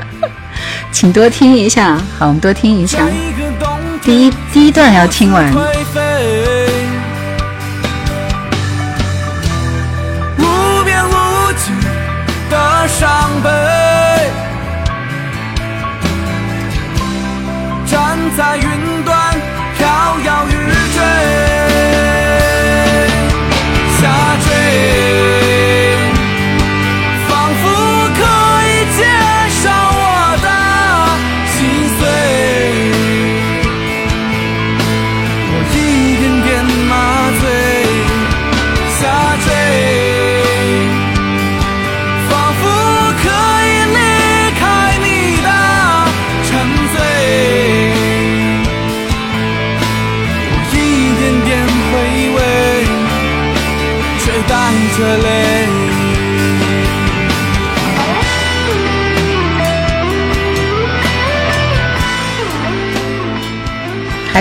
[0.90, 1.98] 请多听一下。
[2.18, 2.99] 好，我们多听一下。
[4.02, 5.53] 第一第一段要听完。
[10.38, 11.73] 无边无际
[12.49, 13.49] 的伤悲，
[17.85, 18.64] 站在云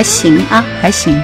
[0.02, 1.22] 还行啊，还行。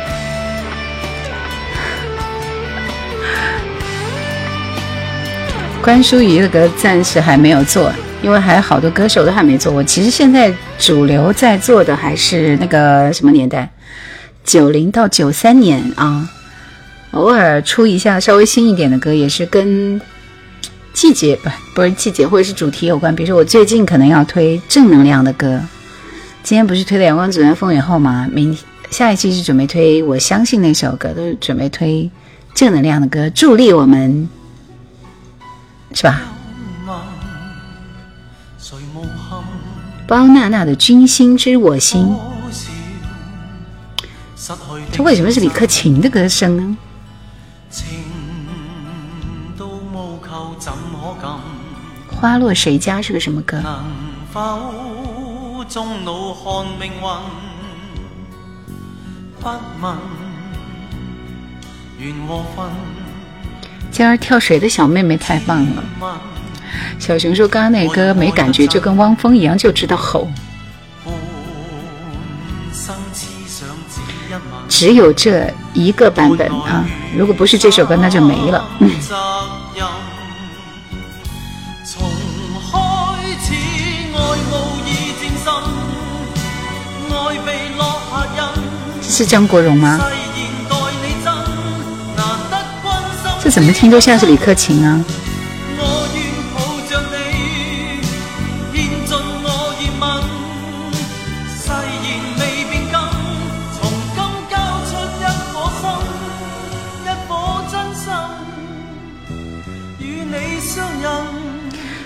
[5.82, 7.92] 关淑怡的歌暂时还没有做，
[8.22, 9.82] 因为还有好多歌手都还没做过。
[9.82, 13.68] 其实现在主流在做的还是那个什么年代，
[14.44, 16.30] 九零到九三年啊，
[17.10, 20.00] 偶尔出一下稍微新一点的歌，也是跟
[20.92, 23.12] 季节不不是季节或者是主题有关。
[23.16, 25.60] 比如说我最近可能要推正能量的歌，
[26.44, 28.28] 今天不是推的《阳光总在风雨后》吗？
[28.32, 32.10] 明天下一期是准备推《我相信》那首歌，都是准备推
[32.54, 34.28] 正能量的歌，助力我们。
[35.94, 36.20] 是吧？
[40.06, 42.06] 包娜娜的《君心知我心》，
[44.92, 46.76] 这为什么是李克勤的歌声呢？
[52.10, 53.62] 花落谁家是个什么歌？
[63.90, 65.82] 今儿跳水的小妹妹太棒了。
[66.98, 70.28] 小熊说：“刚刚那歌没感觉，就跟汪峰一样，就知道吼。”
[74.68, 76.84] 只有这一个版本啊！
[77.16, 78.64] 如果不是这首歌，那就没了。
[78.80, 78.90] 嗯。
[89.18, 89.98] 是张国荣吗？
[93.42, 95.04] 这怎么听都像是李克勤啊！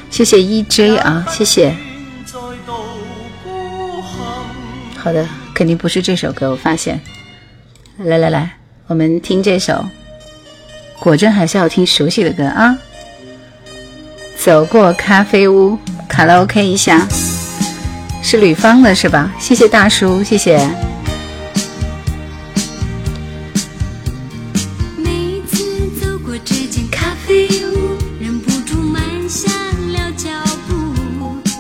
[0.09, 1.77] 谢谢 EJ 啊，谢谢。
[4.97, 7.01] 好的，肯定不是这首歌，我发现。
[7.99, 8.57] 来来来，
[8.87, 9.87] 我们听这首。
[10.99, 12.79] 果真还是要听熟悉的歌啊！
[14.37, 17.07] 走过咖啡屋，卡拉 OK 一下，
[18.23, 19.33] 是吕方的是吧？
[19.39, 20.69] 谢谢大叔，谢谢。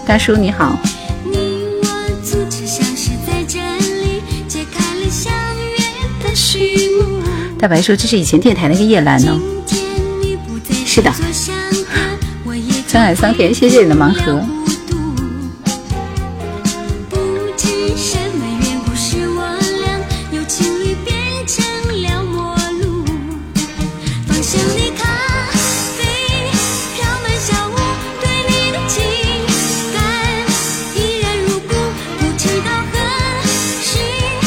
[0.06, 0.78] 大叔你好。
[7.62, 9.40] 大白说：“这是以前电台那个叶兰哦。”
[10.84, 11.08] 是的。
[12.88, 14.42] 沧海桑田，谢谢你的盲盒。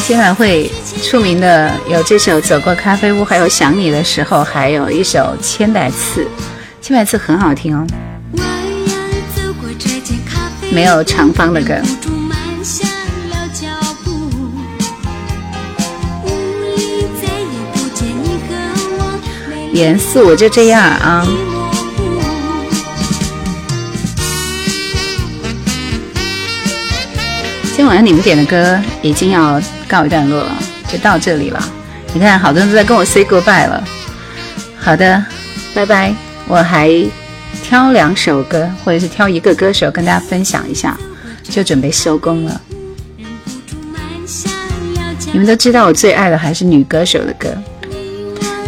[0.06, 0.70] 今晚会。
[1.08, 6.24] 出名的有这首《走过咖啡屋》，还有《想你的时候》，还有一首《千百次》，
[6.82, 7.86] 千百次很好听哦。
[10.72, 11.74] 没有长方的歌。
[19.72, 21.24] 严肃，我就这样啊。
[27.76, 30.52] 今晚上你们点的歌已经要告一段落了。
[30.88, 31.62] 就到这里了，
[32.14, 33.82] 你看，好多人都在跟我 say goodbye 了。
[34.78, 35.24] 好的，
[35.74, 36.14] 拜拜。
[36.48, 37.04] 我还
[37.64, 40.96] 挑两首歌，或者是挑一个歌手跟大家分享一下，
[41.42, 42.60] 就准备收工了。
[45.32, 47.48] 你们都知道我最爱的还是女歌手的歌，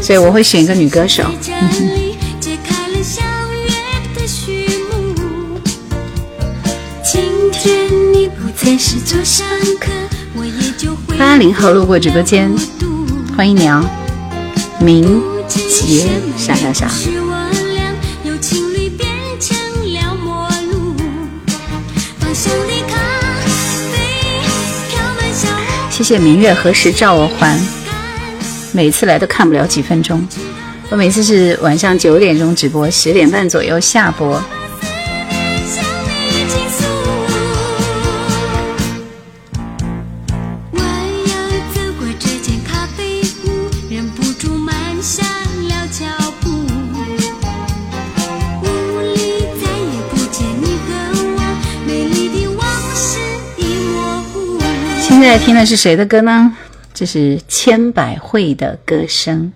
[0.03, 1.25] 所以我会选一个女歌手。
[1.41, 1.55] 今
[7.53, 9.47] 天你不再是座上
[9.81, 9.93] 客。
[11.19, 12.55] 八零后路过直播间，
[13.37, 13.85] 欢迎你哦，
[14.81, 16.89] 明杰啥啥啥。
[25.91, 27.59] 谢谢明月何时照我还？
[28.73, 30.25] 每次来都看不了几分钟，
[30.91, 34.41] 我每次是晚上九点钟直播，十点半左右下播。
[55.21, 56.57] 现在听的是谁的歌呢？
[56.95, 59.53] 这是千百惠的歌声。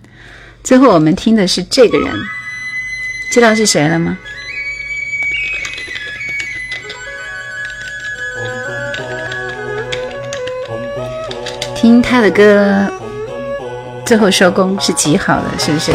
[0.64, 2.12] 最后我们听的是这个人，
[3.30, 4.18] 知道是谁了吗？
[11.76, 12.20] 听他。
[12.20, 12.93] 的歌
[14.05, 15.93] 最后收工是极好的，是不是？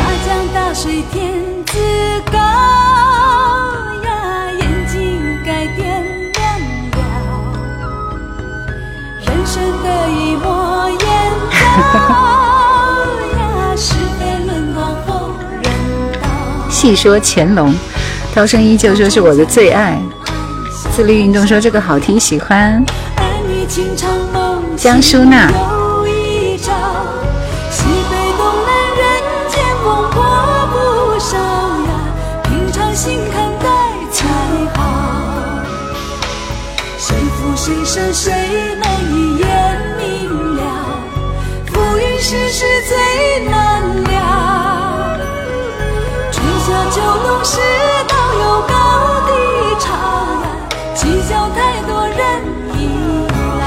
[16.88, 17.76] 细说乾隆，
[18.34, 20.02] 涛声依旧说是我的最爱。
[20.96, 22.82] 自律运动说这个好听，喜欢。
[24.78, 25.50] 江淑娜，
[36.98, 38.32] 谁负谁胜谁
[38.82, 39.48] 难一眼
[39.98, 40.64] 明了，
[41.66, 43.67] 浮云世事最难
[47.50, 47.62] 世
[48.10, 48.74] 道有高
[49.26, 49.32] 低
[49.80, 49.88] 差
[50.44, 50.46] 呀，
[50.94, 52.20] 计较太多人
[52.74, 52.78] 已
[53.58, 53.64] 老。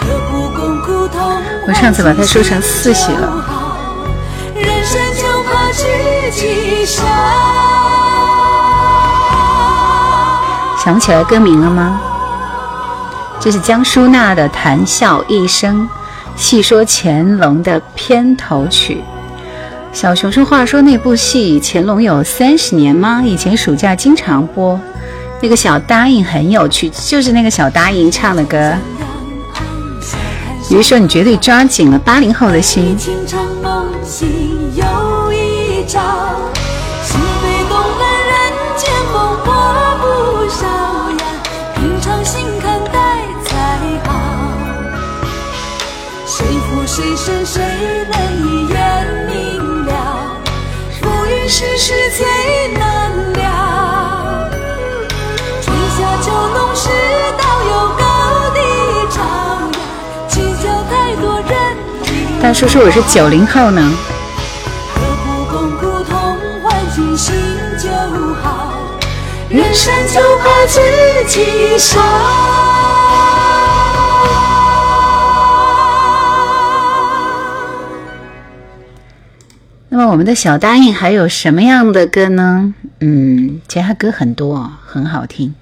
[0.00, 1.20] 何不共苦痛？
[1.68, 3.44] 我上次把它说成四喜了。
[4.54, 5.84] 人生就怕知
[6.32, 7.04] 己少。
[10.82, 12.00] 想起来歌名了吗？
[13.38, 15.82] 这是江淑娜的《谈笑一生》，
[16.34, 19.04] 细说乾隆的片头曲。
[19.94, 23.22] 小熊说话说那部戏乾隆有三十年吗？
[23.24, 24.78] 以前暑假经常播，
[25.40, 28.74] 那个小答应很有趣，就是那个小答应唱的歌。
[30.68, 32.96] 于是说你绝对抓紧了八零后的心。
[62.54, 63.92] 已大叔说我是九零后呢。
[69.50, 70.78] 人生就怕自
[71.26, 72.00] 己傻。
[79.88, 82.72] 那么我们的小答应还有什么样的歌呢？
[83.00, 85.52] 嗯，其他歌很多，很好听。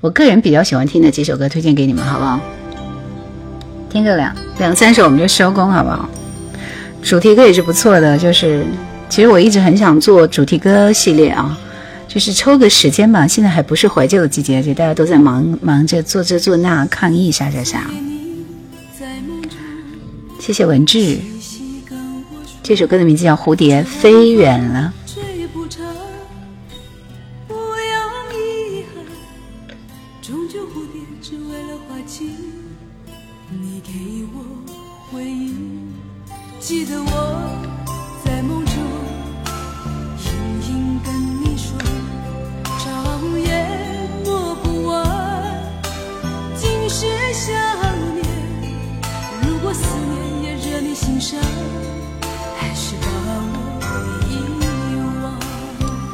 [0.00, 2.40] 我个人比较喜欢听的几首歌，推荐给你们，好不好？
[3.90, 6.08] 听个两两三首我们就收工，好不好？
[7.02, 8.64] 主题歌也是不错的，就是
[9.08, 11.58] 其实我一直很想做主题歌系列啊，
[12.08, 13.26] 就是抽个时间吧。
[13.26, 17.90] 现在还不是怀旧的季节，就大家都在忙忙着做这做那，抗议啥啥啥。
[20.38, 21.18] 谢谢文志，
[22.62, 24.92] 这首歌的名字叫《蝴蝶飞远了》。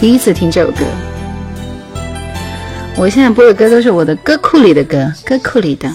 [0.00, 0.84] 第一次听这首歌，
[2.96, 5.88] 我现在播的歌都是我的歌库里的歌，歌库里的《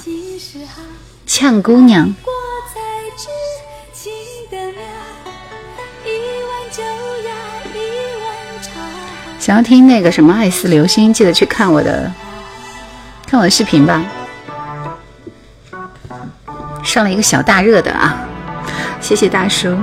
[1.25, 2.05] 呛姑娘》。
[9.39, 12.11] 想要听那个什么《爱似流星》，记得去看我的
[13.25, 14.05] 看我的视频吧，
[16.83, 18.17] 上了一个小大热的啊！
[18.99, 19.69] 谢谢大叔，《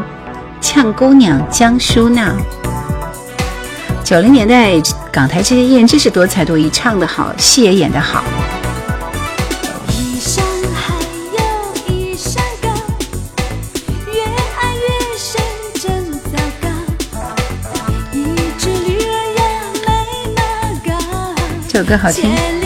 [0.60, 2.34] 呛姑娘》江淑娜。
[4.10, 4.72] 九零年代
[5.12, 8.24] 港台这些艺人真是多才多艺，唱得好，戏也演得好。
[21.68, 22.59] 这首歌好听。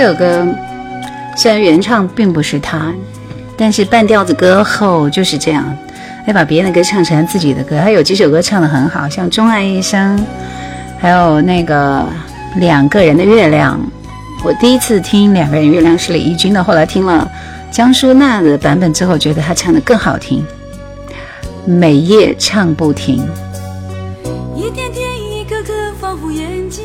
[0.00, 0.46] 这首歌
[1.36, 2.94] 虽然原唱并不是他，
[3.56, 5.76] 但是半调子歌后就是这样，
[6.28, 7.80] 要把别人的歌唱成自己的歌。
[7.80, 10.16] 他有几首歌唱的很好，像《钟爱一生》，
[11.00, 11.98] 还有那个
[12.60, 13.76] 《两个人的月亮》。
[14.44, 17.28] 我第一次听《两个人月亮》是李翊君的，后来听了
[17.72, 20.46] 江淑娜的版本之后，觉得她唱的更好听。
[21.64, 23.28] 每夜唱不停，
[24.54, 26.84] 一天天，一颗颗，仿佛眼睛，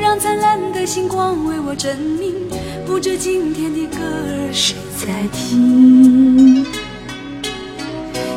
[0.00, 2.31] 让灿烂的星光为我证明。
[2.92, 6.62] 不知今天的歌儿谁在听？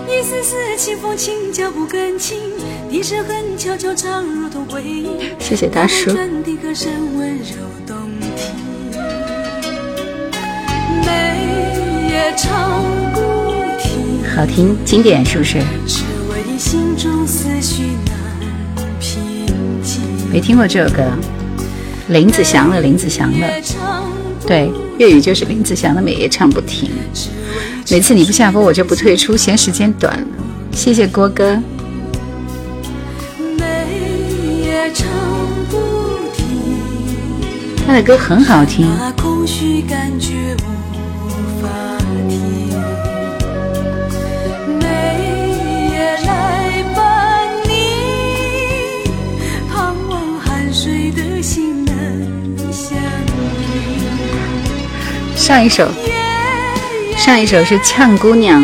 [0.07, 2.37] 一丝丝清风轻，脚步更轻，
[2.89, 5.19] 低声很悄悄唱，如同回音。
[5.39, 7.97] 谢谢大叔婉转的歌声温柔动
[8.37, 9.01] 听，
[11.01, 12.33] 每夜。
[14.33, 15.59] 好听，经典是不是？
[15.85, 16.01] 只
[16.31, 18.15] 为心中思绪难
[19.01, 20.01] 平静。
[20.31, 21.03] 没听过这首歌，
[22.07, 23.61] 林子祥的，林子祥的，
[24.45, 26.89] 对，粤语就是林子祥的《每夜唱不停》。
[27.91, 30.27] 每次你不下播，我就不退出，嫌时间短了。
[30.71, 31.59] 谢谢郭哥，
[33.57, 33.65] 每
[34.63, 35.07] 夜唱
[35.69, 35.77] 不
[36.35, 36.45] 停，
[37.87, 38.87] 他的歌很好听。
[55.45, 55.87] 上一首，
[57.15, 58.63] 上一首是《呛姑娘》，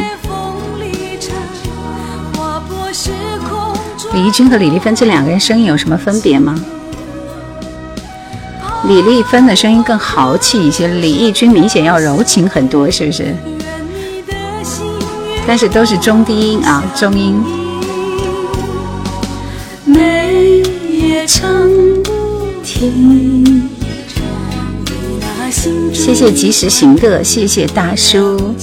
[4.14, 6.60] 李翊君和李丽芬这两个人声音有什么分别吗？
[8.88, 13.36] 李丽芬的声音更豪气一些，李翊君明显要柔情很多，是不是？
[15.46, 17.40] 但是都是中低音啊，中音。
[19.86, 21.48] 每夜唱
[22.04, 22.12] 不
[22.64, 23.70] 停。
[26.04, 28.56] 谢谢及时行乐，谢谢大叔。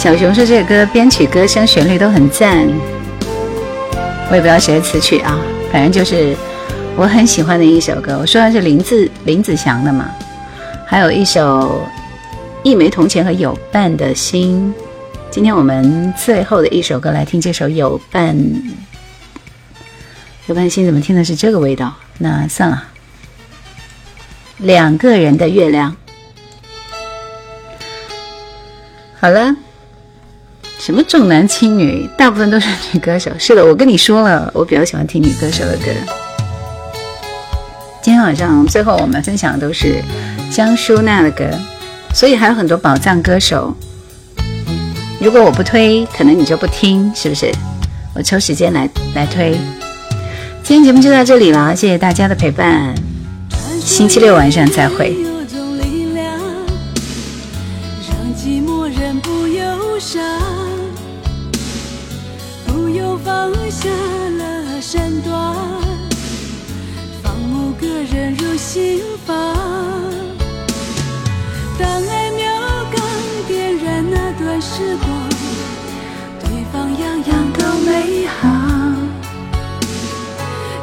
[0.00, 2.66] 小熊说这个歌编曲、歌声、旋律都很赞，
[4.30, 5.38] 我也不知道谁的词曲啊，
[5.70, 6.34] 反正就是
[6.96, 8.16] 我很喜欢的一首歌。
[8.18, 10.10] 我说的是林子林子祥的嘛，
[10.86, 11.86] 还有一首
[12.62, 14.74] 《一枚铜钱和有伴的心》。
[15.30, 18.34] 今天我们最后的一首歌来听这首《有伴
[20.46, 21.94] 有伴心》，怎么听的是这个味道？
[22.16, 22.84] 那算了，
[24.56, 25.94] 两个人的月亮。
[29.20, 29.54] 好了。
[30.80, 33.30] 什么重男轻女，大部分都是女歌手。
[33.38, 35.90] 是的，我跟你说了，我比较喜欢听女歌手的歌。
[38.00, 40.02] 今天晚上最后我们分享的都是
[40.50, 41.44] 江淑娜的歌，
[42.14, 43.76] 所以还有很多宝藏歌手。
[45.20, 47.52] 如果我不推，可能你就不听，是不是？
[48.14, 49.58] 我抽时间来来推。
[50.62, 52.94] 今天节目就到这里了，谢谢大家的陪伴，
[53.84, 55.14] 星期六晚上再会。
[55.22, 56.24] 有种力量，
[58.08, 59.62] 让寂寞人不忧
[59.98, 60.22] 伤，
[63.70, 65.54] 下了身段，
[67.22, 69.36] 放某个人入心房。
[71.78, 72.52] 当爱苗
[72.90, 73.00] 刚
[73.46, 75.08] 点燃那段时光，
[76.40, 78.48] 对方样样都美好。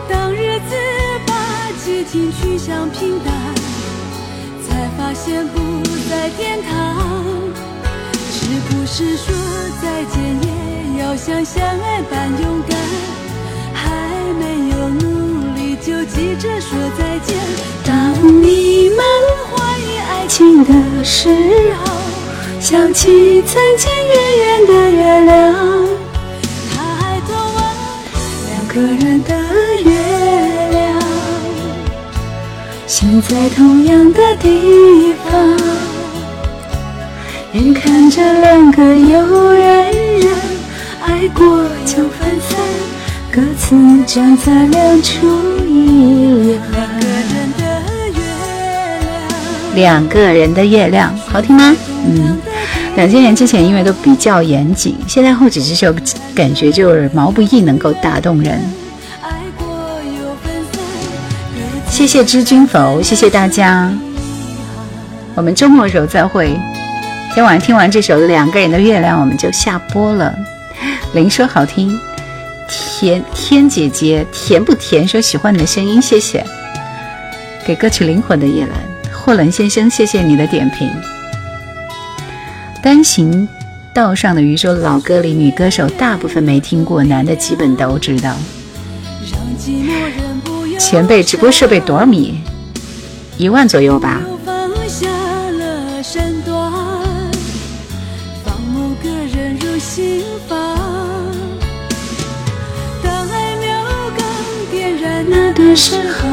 [0.10, 0.76] 当日子
[1.28, 1.34] 把
[1.84, 3.34] 激情趋向平淡，
[4.66, 6.72] 才发现不在天堂。
[8.32, 9.36] 是不是说
[9.82, 10.57] 再见也
[10.99, 12.78] 要像相爱般勇敢？
[13.74, 13.84] 还
[14.40, 17.38] 没有努力就急着说再见。
[17.86, 18.99] 当你们
[19.48, 20.72] 怀疑爱情的
[21.03, 21.30] 时
[21.86, 21.86] 候，
[22.60, 25.36] 想起曾经远远的月亮。
[26.74, 27.32] 它还短
[28.68, 29.32] 个人的
[29.86, 29.90] 月
[30.72, 30.78] 亮，
[32.88, 35.57] 现在同样的地方，
[37.53, 39.66] 眼看着两个有人
[41.38, 41.46] 过
[41.86, 42.60] 就分散，
[43.32, 43.76] 各自
[44.08, 45.28] 站在两处
[45.68, 46.92] 一行。
[49.76, 51.76] 两个人的月亮，好听吗？
[52.08, 52.40] 嗯，
[52.96, 55.94] 两千年之前音乐都比较严谨，现在后几这首
[56.34, 58.60] 感觉就是毛不易能够打动人。
[61.88, 63.92] 谢谢知君否，谢谢大家，
[65.36, 66.58] 我们周末的时候再会。
[67.36, 70.34] 今晚上听完这首《两个人的月亮》，我们就下播了。
[71.18, 71.99] 林说好听，
[72.69, 75.07] 甜天姐姐甜不甜？
[75.07, 76.45] 说喜欢你的声音，谢谢。
[77.65, 78.77] 给歌曲灵魂的夜兰。
[79.11, 80.88] 霍伦先生，谢谢你的点评。
[82.84, 83.49] 单行
[83.95, 88.35] 道上的鱼说，老歌里女歌手大部分没听过，男的基本都知道。
[90.77, 92.39] 前辈直播设备多少米？
[93.39, 94.22] 一万左右吧。
[105.78, 106.28] 时候。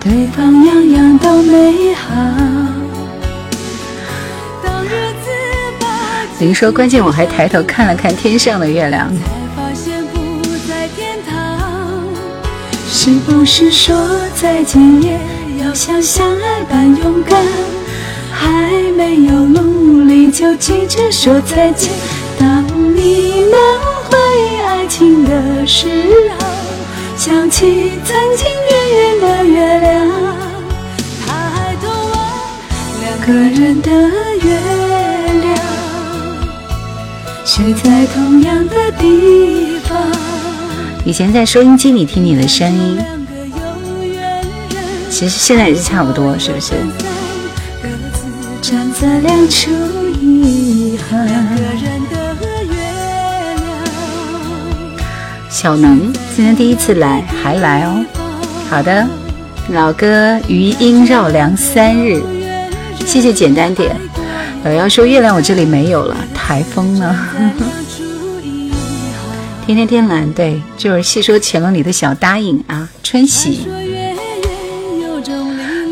[0.00, 2.12] 对方样样都美好。
[6.40, 9.10] 林说：“关键我还抬头看了看天上的月亮。”
[12.90, 13.94] 是不是说
[14.34, 15.18] 再见也
[15.62, 17.42] 要像相爱般勇敢？
[18.32, 21.92] 还没有努力就急着说再见。
[22.38, 22.64] 当
[22.94, 23.60] 你满
[24.08, 24.16] 怀
[24.66, 25.86] 爱情的时
[26.38, 26.73] 候。
[27.16, 30.08] 想起曾经圆圆的月亮，
[31.24, 32.16] 抬头望
[33.00, 33.90] 两个人的
[34.42, 34.58] 月
[35.40, 35.56] 亮，
[37.44, 39.96] 睡在同样的地方。
[41.04, 42.98] 以前在收音机里听你的声音，
[45.08, 46.72] 其实现在也是差不多，是不是？
[48.60, 49.70] 站在两处
[50.20, 51.28] 遗憾。
[55.64, 58.04] 小能今天第一次来，还来哦。
[58.68, 59.08] 好的，
[59.70, 62.22] 老歌余音绕梁三日，
[63.06, 63.96] 谢谢简单点。
[64.62, 67.18] 老妖说月亮我这里没有了，台风呢？
[69.64, 72.86] 天天天蓝，对，就是戏说乾隆里的小答应啊。
[73.02, 73.66] 春喜，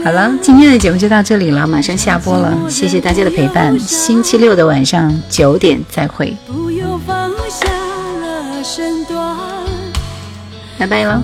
[0.04, 6.36] 好了，今天的节目就到这里了，马上下播了，谢谢大家的陪伴，星期六的晚上九点再会。
[10.82, 11.22] 拜拜了。